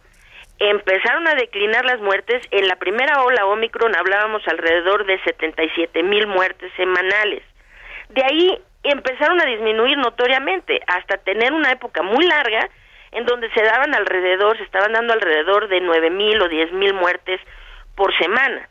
[0.59, 2.45] empezaron a declinar las muertes.
[2.51, 7.43] En la primera ola Omicron hablábamos alrededor de 77 mil muertes semanales.
[8.09, 12.69] De ahí empezaron a disminuir notoriamente hasta tener una época muy larga
[13.11, 16.93] en donde se daban alrededor, se estaban dando alrededor de nueve mil o diez mil
[16.93, 17.39] muertes
[17.95, 18.67] por semana.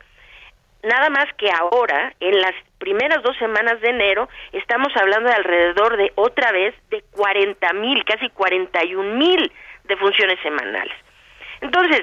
[0.85, 5.97] Nada más que ahora, en las primeras dos semanas de enero, estamos hablando de alrededor
[5.97, 9.51] de otra vez de 40 mil, casi 41 mil
[9.85, 10.93] defunciones semanales.
[11.61, 12.01] Entonces,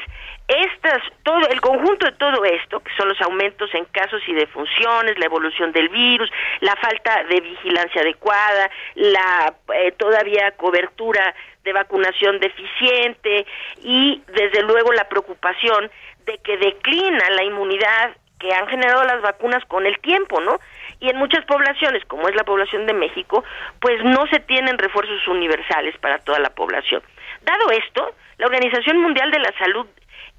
[0.48, 5.16] estas, todo el conjunto de todo esto, que son los aumentos en casos y defunciones,
[5.16, 6.28] la evolución del virus,
[6.60, 11.32] la falta de vigilancia adecuada, la eh, todavía cobertura
[11.62, 13.46] de vacunación deficiente
[13.84, 15.88] y desde luego la preocupación
[16.26, 20.58] de que declina la inmunidad que han generado las vacunas con el tiempo, ¿no?
[20.98, 23.44] Y en muchas poblaciones, como es la población de México,
[23.80, 27.02] pues no se tienen refuerzos universales para toda la población.
[27.42, 29.86] Dado esto, la Organización Mundial de la Salud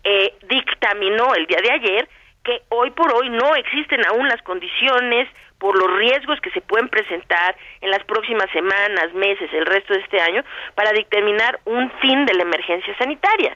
[0.03, 2.09] eh, dictaminó el día de ayer
[2.43, 6.89] que hoy por hoy no existen aún las condiciones por los riesgos que se pueden
[6.89, 10.43] presentar en las próximas semanas, meses, el resto de este año,
[10.75, 13.55] para determinar un fin de la emergencia sanitaria.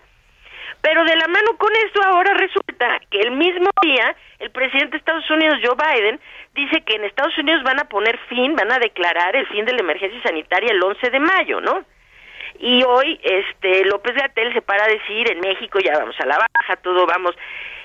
[0.87, 4.97] Pero de la mano con esto ahora resulta que el mismo día el presidente de
[4.99, 6.17] Estados Unidos, Joe Biden,
[6.55, 9.73] dice que en Estados Unidos van a poner fin, van a declarar el fin de
[9.73, 11.83] la emergencia sanitaria el 11 de mayo, ¿no?
[12.59, 16.37] Y hoy este López Gatel se para a decir en México ya vamos a la
[16.37, 17.35] baja, todo vamos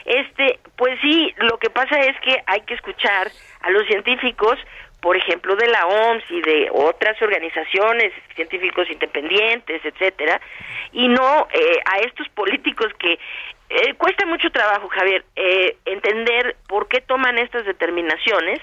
[0.05, 3.31] este, pues sí, lo que pasa es que hay que escuchar
[3.63, 4.59] a los científicos,
[5.03, 10.41] por ejemplo, de la OMS y de otras organizaciones, científicos independientes, etcétera,
[10.93, 13.19] y no eh, a estos políticos que
[13.69, 18.61] eh, cuesta mucho trabajo, Javier, eh, entender por qué toman estas determinaciones,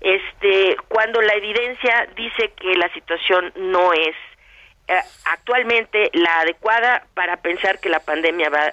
[0.00, 4.16] este, cuando la evidencia dice que la situación no es
[5.24, 8.72] actualmente la adecuada para pensar que la pandemia va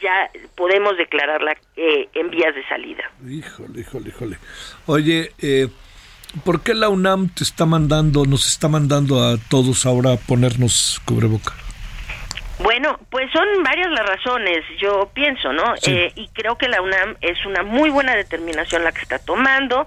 [0.00, 3.10] ya podemos declararla eh, en vías de salida.
[3.26, 4.38] Híjole, híjole, híjole.
[4.86, 5.68] Oye, eh,
[6.44, 11.00] ¿por qué la UNAM te está mandando, nos está mandando a todos ahora a ponernos
[11.04, 11.52] cubreboca?
[12.58, 15.74] Bueno, pues son varias las razones, yo pienso, ¿no?
[15.86, 19.86] Eh, y creo que la UNAM es una muy buena determinación la que está tomando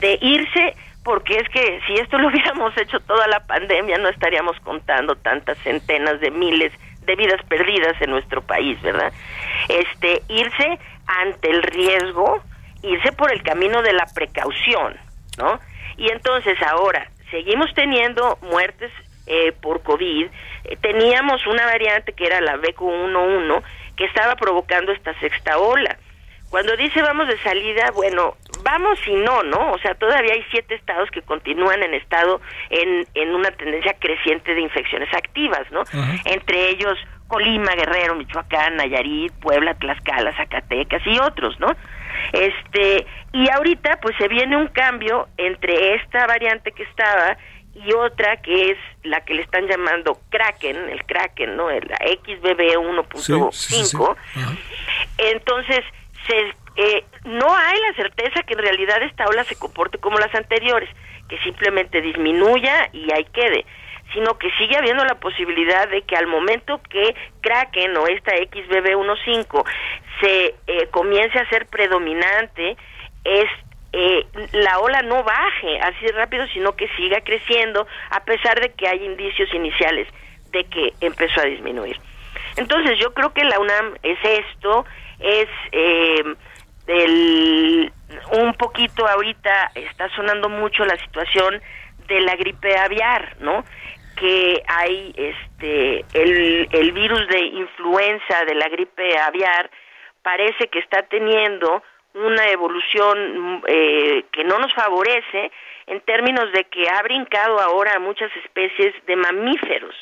[0.00, 0.74] de irse,
[1.04, 5.58] porque es que si esto lo hubiéramos hecho toda la pandemia, no estaríamos contando tantas
[5.58, 6.72] centenas de miles
[7.06, 9.12] de vidas perdidas en nuestro país, ¿verdad?
[9.68, 12.42] Este, irse ante el riesgo,
[12.82, 14.94] irse por el camino de la precaución,
[15.38, 15.58] ¿no?
[15.98, 18.90] Y entonces ahora seguimos teniendo muertes
[19.26, 20.26] eh, por COVID,
[20.64, 23.62] eh, teníamos una variante que era la BQ11
[23.96, 25.98] que estaba provocando esta sexta ola.
[26.48, 29.72] Cuando dice vamos de salida, bueno, vamos y no, ¿no?
[29.72, 32.40] O sea, todavía hay siete estados que continúan en estado
[32.70, 35.82] en, en una tendencia creciente de infecciones activas, ¿no?
[36.24, 36.96] Entre ellos
[37.26, 41.68] Colima, Guerrero, Michoacán, Nayarit, Puebla, Tlaxcala, Zacatecas y otros, ¿no?
[42.32, 47.36] Este, y ahorita pues se viene un cambio entre esta variante que estaba
[47.74, 51.70] y otra que es la que le están llamando Kraken, el Kraken, ¿no?
[51.70, 54.16] La XBB 1.5.
[55.18, 55.84] Entonces,
[56.26, 60.32] se eh, no hay la certeza que en realidad esta ola se comporte como las
[60.32, 60.88] anteriores,
[61.28, 63.66] que simplemente disminuya y ahí quede,
[64.12, 69.64] sino que sigue habiendo la posibilidad de que al momento que Kraken o esta XBB15
[70.20, 72.76] se eh, comience a ser predominante,
[73.24, 73.46] es
[73.92, 78.88] eh, la ola no baje así rápido, sino que siga creciendo, a pesar de que
[78.88, 80.08] hay indicios iniciales
[80.50, 81.98] de que empezó a disminuir.
[82.56, 84.84] Entonces yo creo que la UNAM es esto,
[85.20, 86.22] es eh,
[86.86, 87.92] del
[88.32, 91.60] un poquito ahorita está sonando mucho la situación
[92.08, 93.64] de la gripe aviar, ¿no?
[94.18, 99.70] Que hay este el, el virus de influenza de la gripe aviar
[100.22, 101.82] parece que está teniendo
[102.14, 105.50] una evolución eh, que no nos favorece
[105.86, 109.94] en términos de que ha brincado ahora a muchas especies de mamíferos.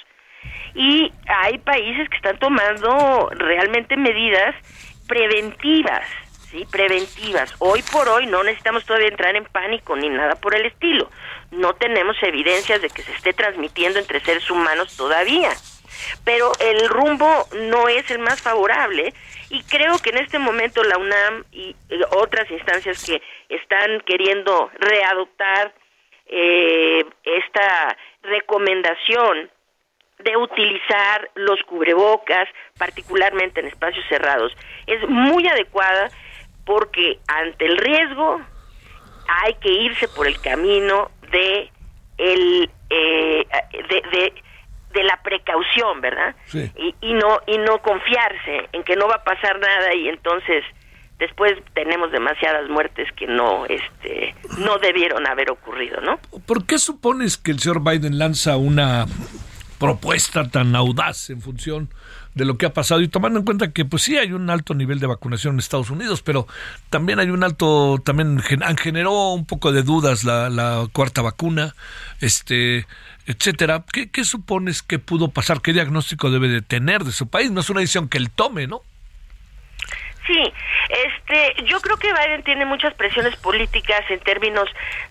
[0.75, 4.55] Y hay países que están tomando realmente medidas
[5.07, 6.05] preventivas
[6.51, 6.67] ¿sí?
[6.71, 7.55] preventivas.
[7.59, 11.11] Hoy por hoy no necesitamos todavía entrar en pánico ni nada por el estilo.
[11.51, 15.51] No tenemos evidencias de que se esté transmitiendo entre seres humanos todavía.
[16.25, 19.15] Pero el rumbo no es el más favorable
[19.51, 21.75] y creo que en este momento la UNAM y
[22.11, 25.73] otras instancias que están queriendo readoptar
[26.27, 29.51] eh, esta recomendación
[30.19, 34.53] de utilizar los cubrebocas, particularmente en espacios cerrados,
[34.87, 36.11] es muy adecuada
[36.67, 38.41] porque ante el riesgo
[39.29, 41.71] hay que irse por el camino de
[42.19, 43.47] el eh,
[43.89, 44.33] de,
[44.93, 46.35] de, la precaución, ¿verdad?
[46.55, 50.65] Y, y no y no confiarse en que no va a pasar nada y entonces
[51.19, 56.19] después tenemos demasiadas muertes que no este no debieron haber ocurrido, ¿no?
[56.47, 59.05] ¿Por qué supones que el señor Biden lanza una
[59.79, 61.89] propuesta tan audaz en función
[62.35, 64.75] de lo que ha pasado y tomando en cuenta que pues sí hay un alto
[64.75, 66.47] nivel de vacunación en Estados Unidos, pero
[66.91, 71.75] también hay un alto, también generó un poco de dudas la, la cuarta vacuna,
[72.21, 72.87] este,
[73.27, 73.85] etcétera.
[73.91, 75.63] ¿Qué, ¿Qué supones que pudo pasar?
[75.63, 77.51] ¿Qué diagnóstico debe de tener de su país?
[77.51, 78.83] No es una decisión que él tome, ¿no?
[80.27, 80.53] Sí,
[80.89, 84.69] este, yo creo que Biden tiene muchas presiones políticas en términos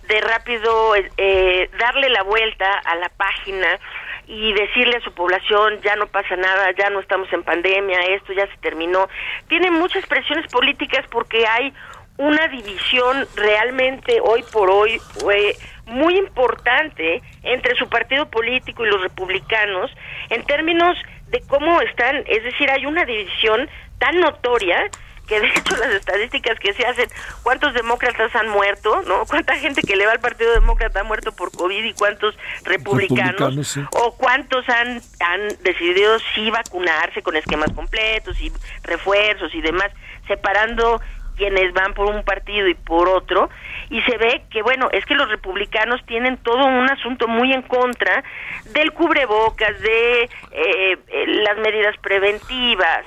[0.09, 3.79] de rápido eh, darle la vuelta a la página
[4.27, 8.33] y decirle a su población ya no pasa nada, ya no estamos en pandemia, esto
[8.33, 9.07] ya se terminó.
[9.47, 11.73] Tiene muchas presiones políticas porque hay
[12.17, 15.01] una división realmente hoy por hoy
[15.33, 15.55] eh,
[15.85, 19.91] muy importante entre su partido político y los republicanos
[20.29, 20.97] en términos
[21.27, 23.69] de cómo están, es decir, hay una división
[23.99, 24.89] tan notoria
[25.27, 27.09] que de hecho las estadísticas que se hacen,
[27.43, 29.25] cuántos demócratas han muerto, ¿no?
[29.25, 33.77] Cuánta gente que le va al Partido Demócrata ha muerto por COVID y cuántos republicanos,
[33.91, 38.51] o cuántos han, han decidido sí vacunarse con esquemas completos y
[38.83, 39.91] refuerzos y demás,
[40.27, 41.01] separando
[41.35, 43.49] quienes van por un partido y por otro,
[43.89, 47.61] y se ve que, bueno, es que los republicanos tienen todo un asunto muy en
[47.61, 48.23] contra
[48.71, 50.97] del cubrebocas, de eh, eh,
[51.27, 53.05] las medidas preventivas,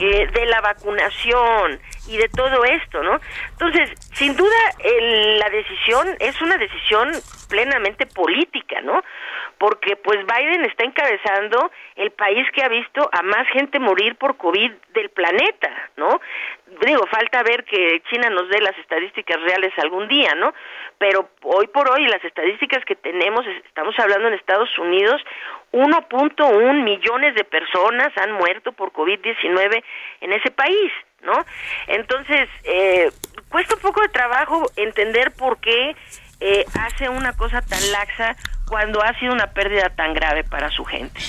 [0.00, 3.18] eh, de la vacunación y de todo esto, ¿no?
[3.52, 4.56] Entonces, sin duda,
[5.38, 7.10] la decisión es una decisión
[7.48, 9.02] plenamente política, ¿no?
[9.58, 14.36] Porque pues Biden está encabezando el país que ha visto a más gente morir por
[14.36, 16.20] COVID del planeta, ¿no?
[16.84, 20.52] Digo, falta ver que China nos dé las estadísticas reales algún día, ¿no?
[20.98, 25.22] Pero hoy por hoy las estadísticas que tenemos, estamos hablando en Estados Unidos,
[25.72, 29.82] 1.1 millones de personas han muerto por COVID-19
[30.20, 30.92] en ese país,
[31.22, 31.32] ¿no?
[31.86, 33.10] Entonces, eh,
[33.48, 35.96] cuesta un poco de trabajo entender por qué
[36.40, 38.36] eh, hace una cosa tan laxa
[38.68, 41.20] cuando ha sido una pérdida tan grave para su gente.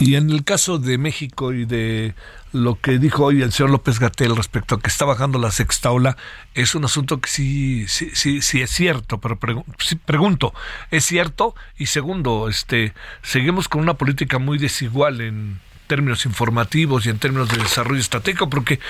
[0.00, 2.14] Y en el caso de México y de
[2.52, 5.90] lo que dijo hoy el señor López Gatel respecto a que está bajando la sexta
[5.90, 6.16] ola
[6.54, 10.54] es un asunto que sí sí sí, sí es cierto pero pregunto
[10.90, 17.10] es cierto y segundo este seguimos con una política muy desigual en términos informativos y
[17.10, 18.80] en términos de desarrollo estratégico porque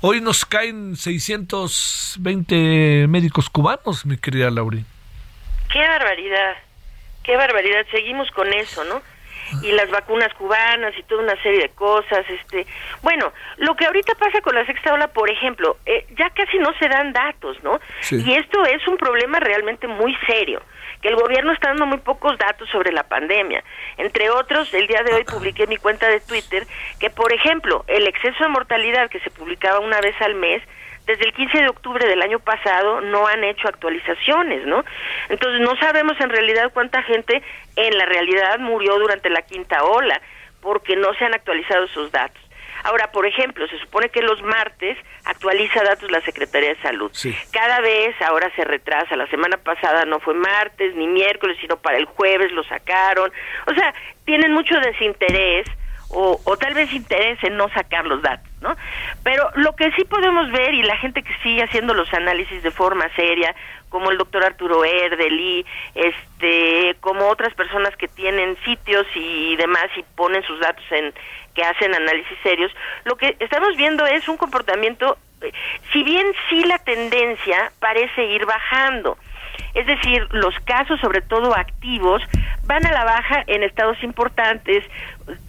[0.00, 4.84] hoy nos caen 620 médicos cubanos mi querida Lauri.
[5.72, 6.67] Qué barbaridad
[7.28, 9.02] qué barbaridad seguimos con eso no
[9.62, 12.24] y las vacunas cubanas y toda una serie de cosas.
[12.28, 12.66] Este,
[13.02, 16.72] bueno, lo que ahorita pasa con la sexta ola, por ejemplo, eh, ya casi no
[16.78, 17.80] se dan datos, ¿no?
[18.10, 20.62] Y esto es un problema realmente muy serio
[21.02, 23.62] que el gobierno está dando muy pocos datos sobre la pandemia.
[23.98, 26.66] Entre otros, el día de hoy publiqué en mi cuenta de Twitter
[26.98, 30.62] que, por ejemplo, el exceso de mortalidad que se publicaba una vez al mes
[31.08, 34.84] desde el 15 de octubre del año pasado no han hecho actualizaciones, ¿no?
[35.30, 37.42] Entonces no sabemos en realidad cuánta gente
[37.76, 40.20] en la realidad murió durante la quinta ola,
[40.60, 42.42] porque no se han actualizado esos datos.
[42.84, 47.10] Ahora, por ejemplo, se supone que los martes actualiza datos la Secretaría de Salud.
[47.52, 49.16] Cada vez ahora se retrasa.
[49.16, 53.32] La semana pasada no fue martes ni miércoles, sino para el jueves lo sacaron.
[53.66, 53.94] O sea,
[54.26, 55.66] tienen mucho desinterés
[56.10, 58.48] o, o tal vez interés en no sacar los datos.
[58.60, 58.76] ¿no?
[59.22, 62.70] Pero lo que sí podemos ver y la gente que sigue haciendo los análisis de
[62.70, 63.54] forma seria,
[63.88, 70.02] como el doctor Arturo Erdeli, este, como otras personas que tienen sitios y demás y
[70.14, 71.12] ponen sus datos en
[71.54, 72.72] que hacen análisis serios,
[73.04, 75.52] lo que estamos viendo es un comportamiento, eh,
[75.92, 79.18] si bien sí la tendencia parece ir bajando,
[79.74, 82.22] es decir, los casos, sobre todo activos,
[82.64, 84.84] van a la baja en estados importantes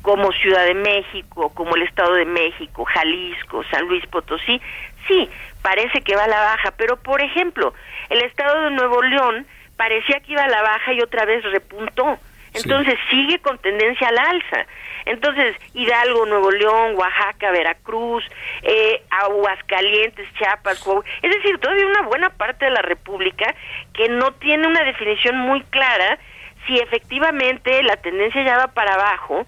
[0.02, 4.62] como Ciudad de México, como el Estado de México, Jalisco, San Luis Potosí.
[5.08, 5.30] Sí,
[5.62, 7.74] parece que va a la baja, pero por ejemplo,
[8.10, 9.46] el Estado de Nuevo León
[9.78, 12.20] parecía que iba a la baja y otra vez repuntó.
[12.54, 14.66] Entonces sigue con tendencia al alza.
[15.06, 18.24] Entonces, Hidalgo, Nuevo León, Oaxaca, Veracruz,
[18.64, 20.84] eh, Aguascalientes, Chiapas,
[21.22, 23.56] es decir, todavía una buena parte de la República
[23.94, 26.20] que no tiene una definición muy clara
[26.68, 29.46] si efectivamente la tendencia ya va para abajo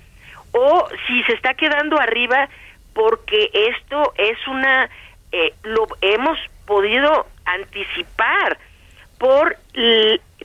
[0.53, 2.49] o si se está quedando arriba
[2.93, 4.89] porque esto es una,
[5.31, 8.57] eh, lo hemos podido anticipar
[9.17, 9.57] por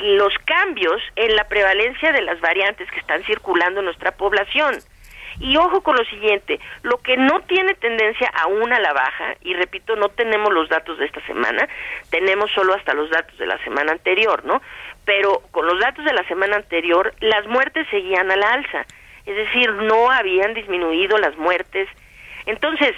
[0.01, 4.77] los cambios en la prevalencia de las variantes que están circulando en nuestra población.
[5.39, 9.53] Y ojo con lo siguiente, lo que no tiene tendencia aún a la baja, y
[9.55, 11.69] repito, no tenemos los datos de esta semana,
[12.11, 14.63] tenemos solo hasta los datos de la semana anterior, ¿no?
[15.05, 18.87] Pero con los datos de la semana anterior, las muertes seguían a la alza,
[19.27, 21.87] es decir, no habían disminuido las muertes.
[22.47, 22.95] Entonces,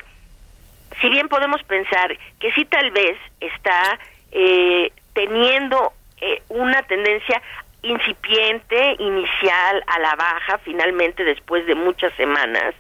[1.01, 3.99] si bien podemos pensar que sí tal vez está
[4.31, 7.43] eh, teniendo eh, una tendencia
[7.83, 12.75] incipiente, inicial, a la baja, finalmente después de muchas semanas,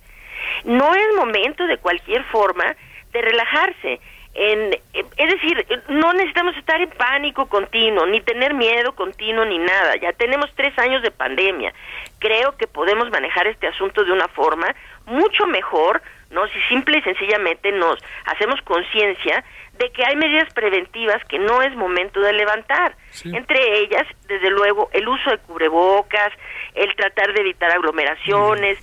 [0.64, 2.76] no es momento de cualquier forma
[3.12, 4.00] de relajarse.
[4.34, 9.58] En, eh, es decir, no necesitamos estar en pánico continuo, ni tener miedo continuo, ni
[9.58, 9.96] nada.
[9.96, 11.72] Ya tenemos tres años de pandemia.
[12.18, 14.74] Creo que podemos manejar este asunto de una forma
[15.06, 16.46] mucho mejor ¿no?
[16.48, 19.44] Si simple y sencillamente nos hacemos conciencia
[19.78, 22.96] de que hay medidas preventivas que no es momento de levantar.
[23.24, 26.32] Entre ellas, desde luego, el uso de cubrebocas,
[26.74, 28.78] el tratar de evitar aglomeraciones,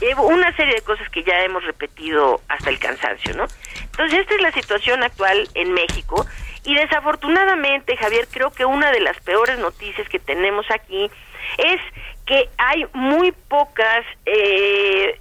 [0.00, 3.44] eh, una serie de cosas que ya hemos repetido hasta el cansancio, ¿no?
[3.82, 6.26] Entonces, esta es la situación actual en México
[6.64, 11.10] y desafortunadamente, Javier, creo que una de las peores noticias que tenemos aquí
[11.58, 11.80] es
[12.26, 15.18] que hay muy pocas, eh,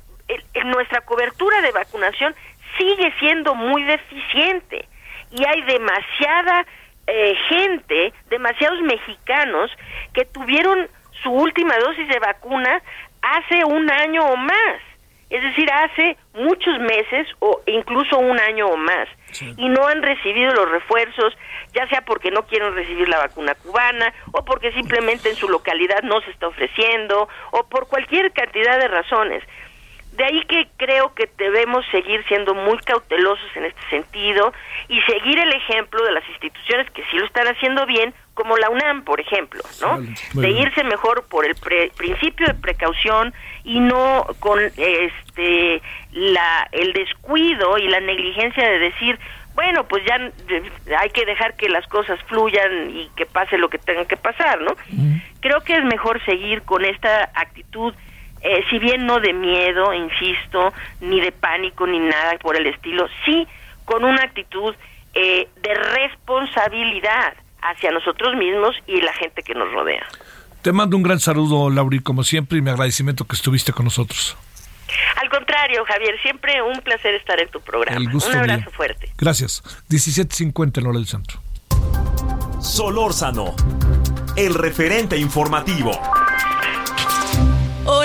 [0.65, 2.36] nuestra cobertura de vacunación
[2.78, 4.88] sigue siendo muy deficiente
[5.32, 6.65] y hay demasiada
[7.07, 9.71] eh, gente, demasiados mexicanos
[10.13, 10.89] que tuvieron
[11.23, 12.82] su última dosis de vacuna
[13.21, 14.82] hace un año o más,
[15.30, 19.07] es decir, hace muchos meses o incluso un año o más,
[19.57, 21.38] y no han recibido los refuerzos,
[21.73, 26.01] ya sea porque no quieren recibir la vacuna cubana o porque simplemente en su localidad
[26.03, 29.43] no se está ofreciendo o por cualquier cantidad de razones.
[30.18, 34.51] De ahí que creo que debemos seguir siendo muy cautelosos en este sentido
[34.88, 38.72] y seguir el ejemplo de las instituciones que sí lo están haciendo bien, como la
[38.72, 39.99] UNAM, por ejemplo, ¿no?
[40.34, 41.53] De irse mejor por el
[41.95, 43.32] principio de precaución
[43.63, 49.20] y no con este la el descuido y la negligencia de decir,
[49.53, 50.20] bueno, pues ya
[50.99, 54.61] hay que dejar que las cosas fluyan y que pase lo que tenga que pasar,
[54.61, 54.76] ¿no?
[55.41, 57.93] Creo que es mejor seguir con esta actitud
[58.41, 63.07] eh, si bien no de miedo, insisto, ni de pánico, ni nada por el estilo,
[63.25, 63.47] sí
[63.88, 64.75] con una actitud
[65.13, 70.05] eh, de responsabilidad hacia nosotros mismos y la gente que nos rodea.
[70.61, 74.35] Te mando un gran saludo, Lauri, como siempre, y mi agradecimiento que estuviste con nosotros.
[75.21, 77.99] Al contrario, Javier, siempre un placer estar en tu programa.
[77.99, 79.11] un abrazo fuerte.
[79.17, 79.63] Gracias.
[79.89, 81.39] 17.50 en hora del centro.
[82.61, 83.55] Solórzano,
[84.35, 85.91] el referente informativo.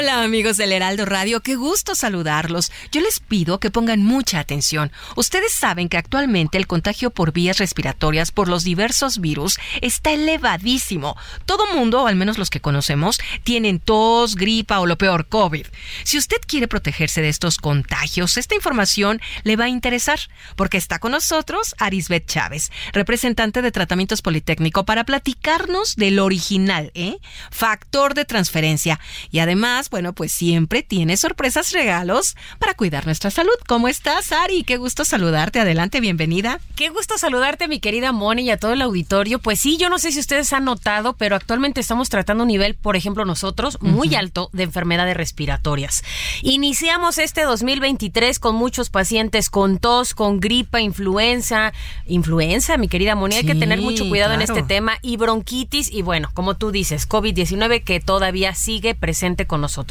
[0.03, 2.73] Hola amigos del Heraldo Radio, qué gusto saludarlos.
[2.91, 4.91] Yo les pido que pongan mucha atención.
[5.15, 11.17] Ustedes saben que actualmente el contagio por vías respiratorias por los diversos virus está elevadísimo.
[11.47, 15.67] Todo mundo, o al menos los que conocemos, tienen tos, gripa o lo peor, COVID.
[16.03, 20.19] Si usted quiere protegerse de estos contagios, esta información le va a interesar,
[20.57, 27.19] porque está con nosotros Arisbet Chávez, representante de Tratamientos Politécnico, para platicarnos del original, ¿eh?
[27.53, 28.99] Factor de transferencia.
[29.31, 33.53] Y además, bueno, pues siempre tiene sorpresas, regalos para cuidar nuestra salud.
[33.69, 34.65] ¿Cómo estás, Ari?
[34.65, 35.61] Qué gusto saludarte.
[35.61, 36.61] Adelante, bienvenida.
[36.77, 39.39] Qué gusto saludarte, mi querida Moni, y a todo el auditorio.
[39.39, 42.75] Pues sí, yo no sé si ustedes han notado, pero actualmente estamos tratando un nivel,
[42.75, 46.03] por ejemplo, nosotros, muy alto de enfermedades respiratorias.
[46.41, 51.75] Iniciamos este 2023 con muchos pacientes con tos, con gripa, influenza.
[52.07, 54.95] Influenza, mi querida Moni, hay que tener mucho cuidado en este tema.
[55.03, 59.82] Y bronquitis, y bueno, como tú dices, COVID-19 que todavía sigue presente con nosotros.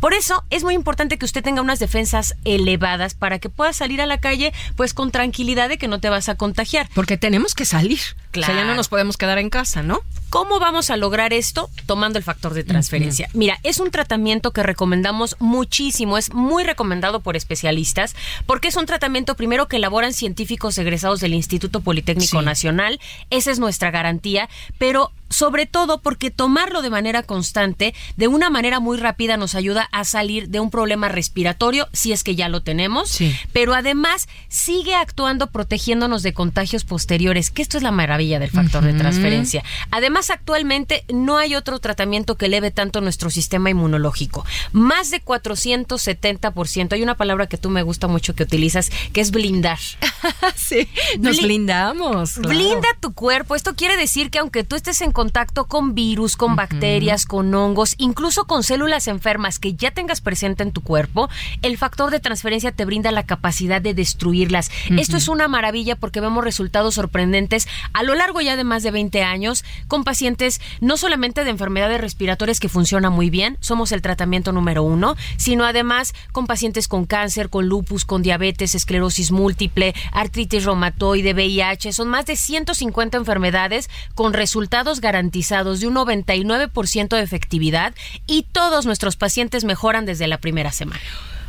[0.00, 4.00] Por eso es muy importante que usted tenga unas defensas elevadas para que pueda salir
[4.00, 6.88] a la calle pues con tranquilidad de que no te vas a contagiar.
[6.94, 8.00] Porque tenemos que salir.
[8.30, 8.52] Claro.
[8.52, 10.00] O sea, ya no nos podemos quedar en casa, ¿no?
[10.30, 11.70] ¿Cómo vamos a lograr esto?
[11.86, 13.28] Tomando el factor de transferencia.
[13.32, 18.14] Mira, es un tratamiento que recomendamos muchísimo, es muy recomendado por especialistas,
[18.44, 23.00] porque es un tratamiento primero que elaboran científicos egresados del Instituto Politécnico Nacional,
[23.30, 24.48] esa es nuestra garantía,
[24.78, 29.88] pero sobre todo porque tomarlo de manera constante, de una manera muy rápida, nos ayuda
[29.92, 33.18] a salir de un problema respiratorio, si es que ya lo tenemos,
[33.52, 38.84] pero además sigue actuando protegiéndonos de contagios posteriores, que esto es la maravilla del factor
[38.84, 39.64] de transferencia.
[39.90, 44.44] Además, actualmente no hay otro tratamiento que eleve tanto nuestro sistema inmunológico.
[44.72, 46.92] Más de 470%.
[46.92, 49.78] Hay una palabra que tú me gusta mucho que utilizas, que es blindar.
[50.56, 50.88] sí,
[51.18, 52.38] nos blindamos.
[52.38, 53.54] Blinda tu cuerpo.
[53.54, 57.94] Esto quiere decir que aunque tú estés en contacto con virus, con bacterias, con hongos,
[57.98, 61.28] incluso con células enfermas que ya tengas presente en tu cuerpo,
[61.62, 64.70] el factor de transferencia te brinda la capacidad de destruirlas.
[64.90, 68.90] Esto es una maravilla porque vemos resultados sorprendentes a lo largo ya de más de
[68.90, 74.02] 20 años con pacientes no solamente de enfermedades respiratorias que funcionan muy bien, somos el
[74.02, 79.94] tratamiento número uno, sino además con pacientes con cáncer, con lupus, con diabetes, esclerosis múltiple,
[80.12, 81.92] artritis reumatoide, VIH.
[81.92, 87.92] Son más de 150 enfermedades con resultados garantizados de un 99% de efectividad
[88.28, 91.02] y todos nuestros pacientes mejoran desde la primera semana.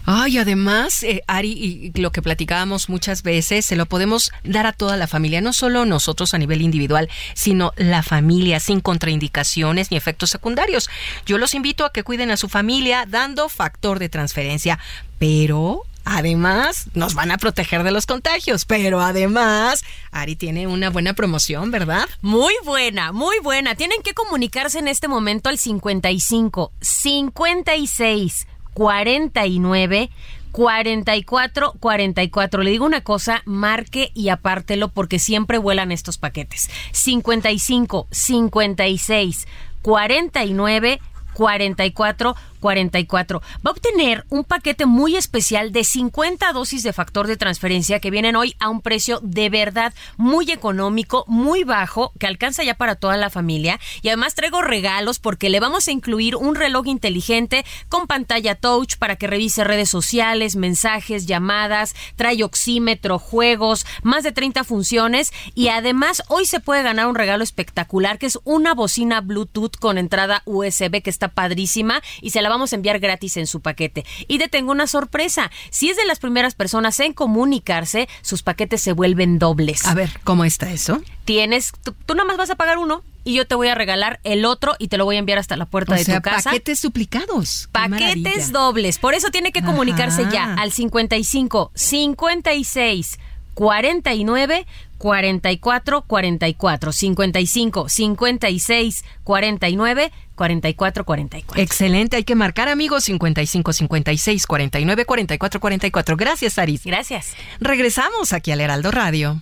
[0.09, 4.71] Ay, además, eh, Ari, y lo que platicábamos muchas veces, se lo podemos dar a
[4.71, 9.97] toda la familia, no solo nosotros a nivel individual, sino la familia, sin contraindicaciones ni
[9.97, 10.89] efectos secundarios.
[11.25, 14.79] Yo los invito a que cuiden a su familia dando factor de transferencia,
[15.19, 21.11] pero Además, nos van a proteger de los contagios, pero además, Ari tiene una buena
[21.11, 22.07] promoción, ¿verdad?
[22.21, 23.75] Muy buena, muy buena.
[23.75, 28.47] Tienen que comunicarse en este momento al 55 56
[28.77, 30.11] 49
[30.51, 32.61] 44 44.
[32.61, 36.69] Le digo una cosa, marque y apártelo porque siempre vuelan estos paquetes.
[36.91, 39.47] 55 56
[39.81, 40.99] 49
[41.33, 43.41] 44 44.
[43.65, 48.11] Va a obtener un paquete muy especial de 50 dosis de factor de transferencia que
[48.11, 52.95] vienen hoy a un precio de verdad muy económico, muy bajo, que alcanza ya para
[52.95, 53.79] toda la familia.
[54.01, 58.97] Y además traigo regalos porque le vamos a incluir un reloj inteligente con pantalla touch
[58.97, 65.69] para que revise redes sociales, mensajes, llamadas, trae oxímetro, juegos, más de 30 funciones y
[65.69, 70.41] además hoy se puede ganar un regalo espectacular que es una bocina Bluetooth con entrada
[70.45, 74.05] USB que está padrísima y se la vamos a enviar gratis en su paquete.
[74.27, 75.51] Y te tengo una sorpresa.
[75.69, 79.85] Si es de las primeras personas en comunicarse, sus paquetes se vuelven dobles.
[79.85, 81.01] A ver, ¿cómo está eso?
[81.25, 84.21] Tienes, tú, tú nada más vas a pagar uno y yo te voy a regalar
[84.23, 86.21] el otro y te lo voy a enviar hasta la puerta O de sea, tu
[86.21, 86.49] casa.
[86.51, 87.67] paquetes duplicados.
[87.73, 88.97] Paquetes dobles.
[88.99, 90.31] Por eso tiene que comunicarse Ajá.
[90.31, 93.19] ya al 55 56
[93.53, 94.67] 49
[94.97, 101.61] 44 44 55 56 49 44 44.
[101.61, 106.17] Excelente, hay que marcar amigos 55 56 49 44 44.
[106.17, 106.83] Gracias, Aris.
[106.83, 107.35] Gracias.
[107.59, 109.41] Regresamos aquí al Heraldo Radio.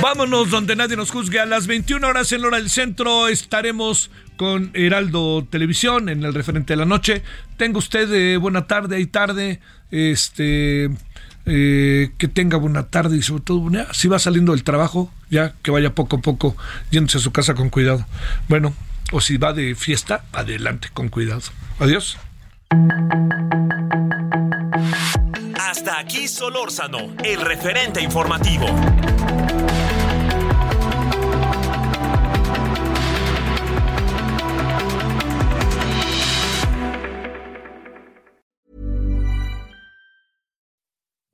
[0.00, 1.40] Vámonos donde nadie nos juzgue.
[1.40, 4.10] A las 21 horas en la hora del centro estaremos
[4.40, 7.22] con Heraldo Televisión en el referente de la noche.
[7.58, 9.60] Tenga usted eh, buena tarde y tarde.
[9.90, 10.88] Este.
[11.44, 15.52] eh, que tenga buena tarde y sobre todo, ya, si va saliendo del trabajo, ya
[15.62, 16.56] que vaya poco a poco
[16.90, 18.06] yéndose a su casa con cuidado.
[18.48, 18.72] Bueno,
[19.12, 21.42] o si va de fiesta, adelante con cuidado.
[21.78, 22.16] Adiós.
[25.58, 28.68] Hasta aquí Solórzano, el referente informativo.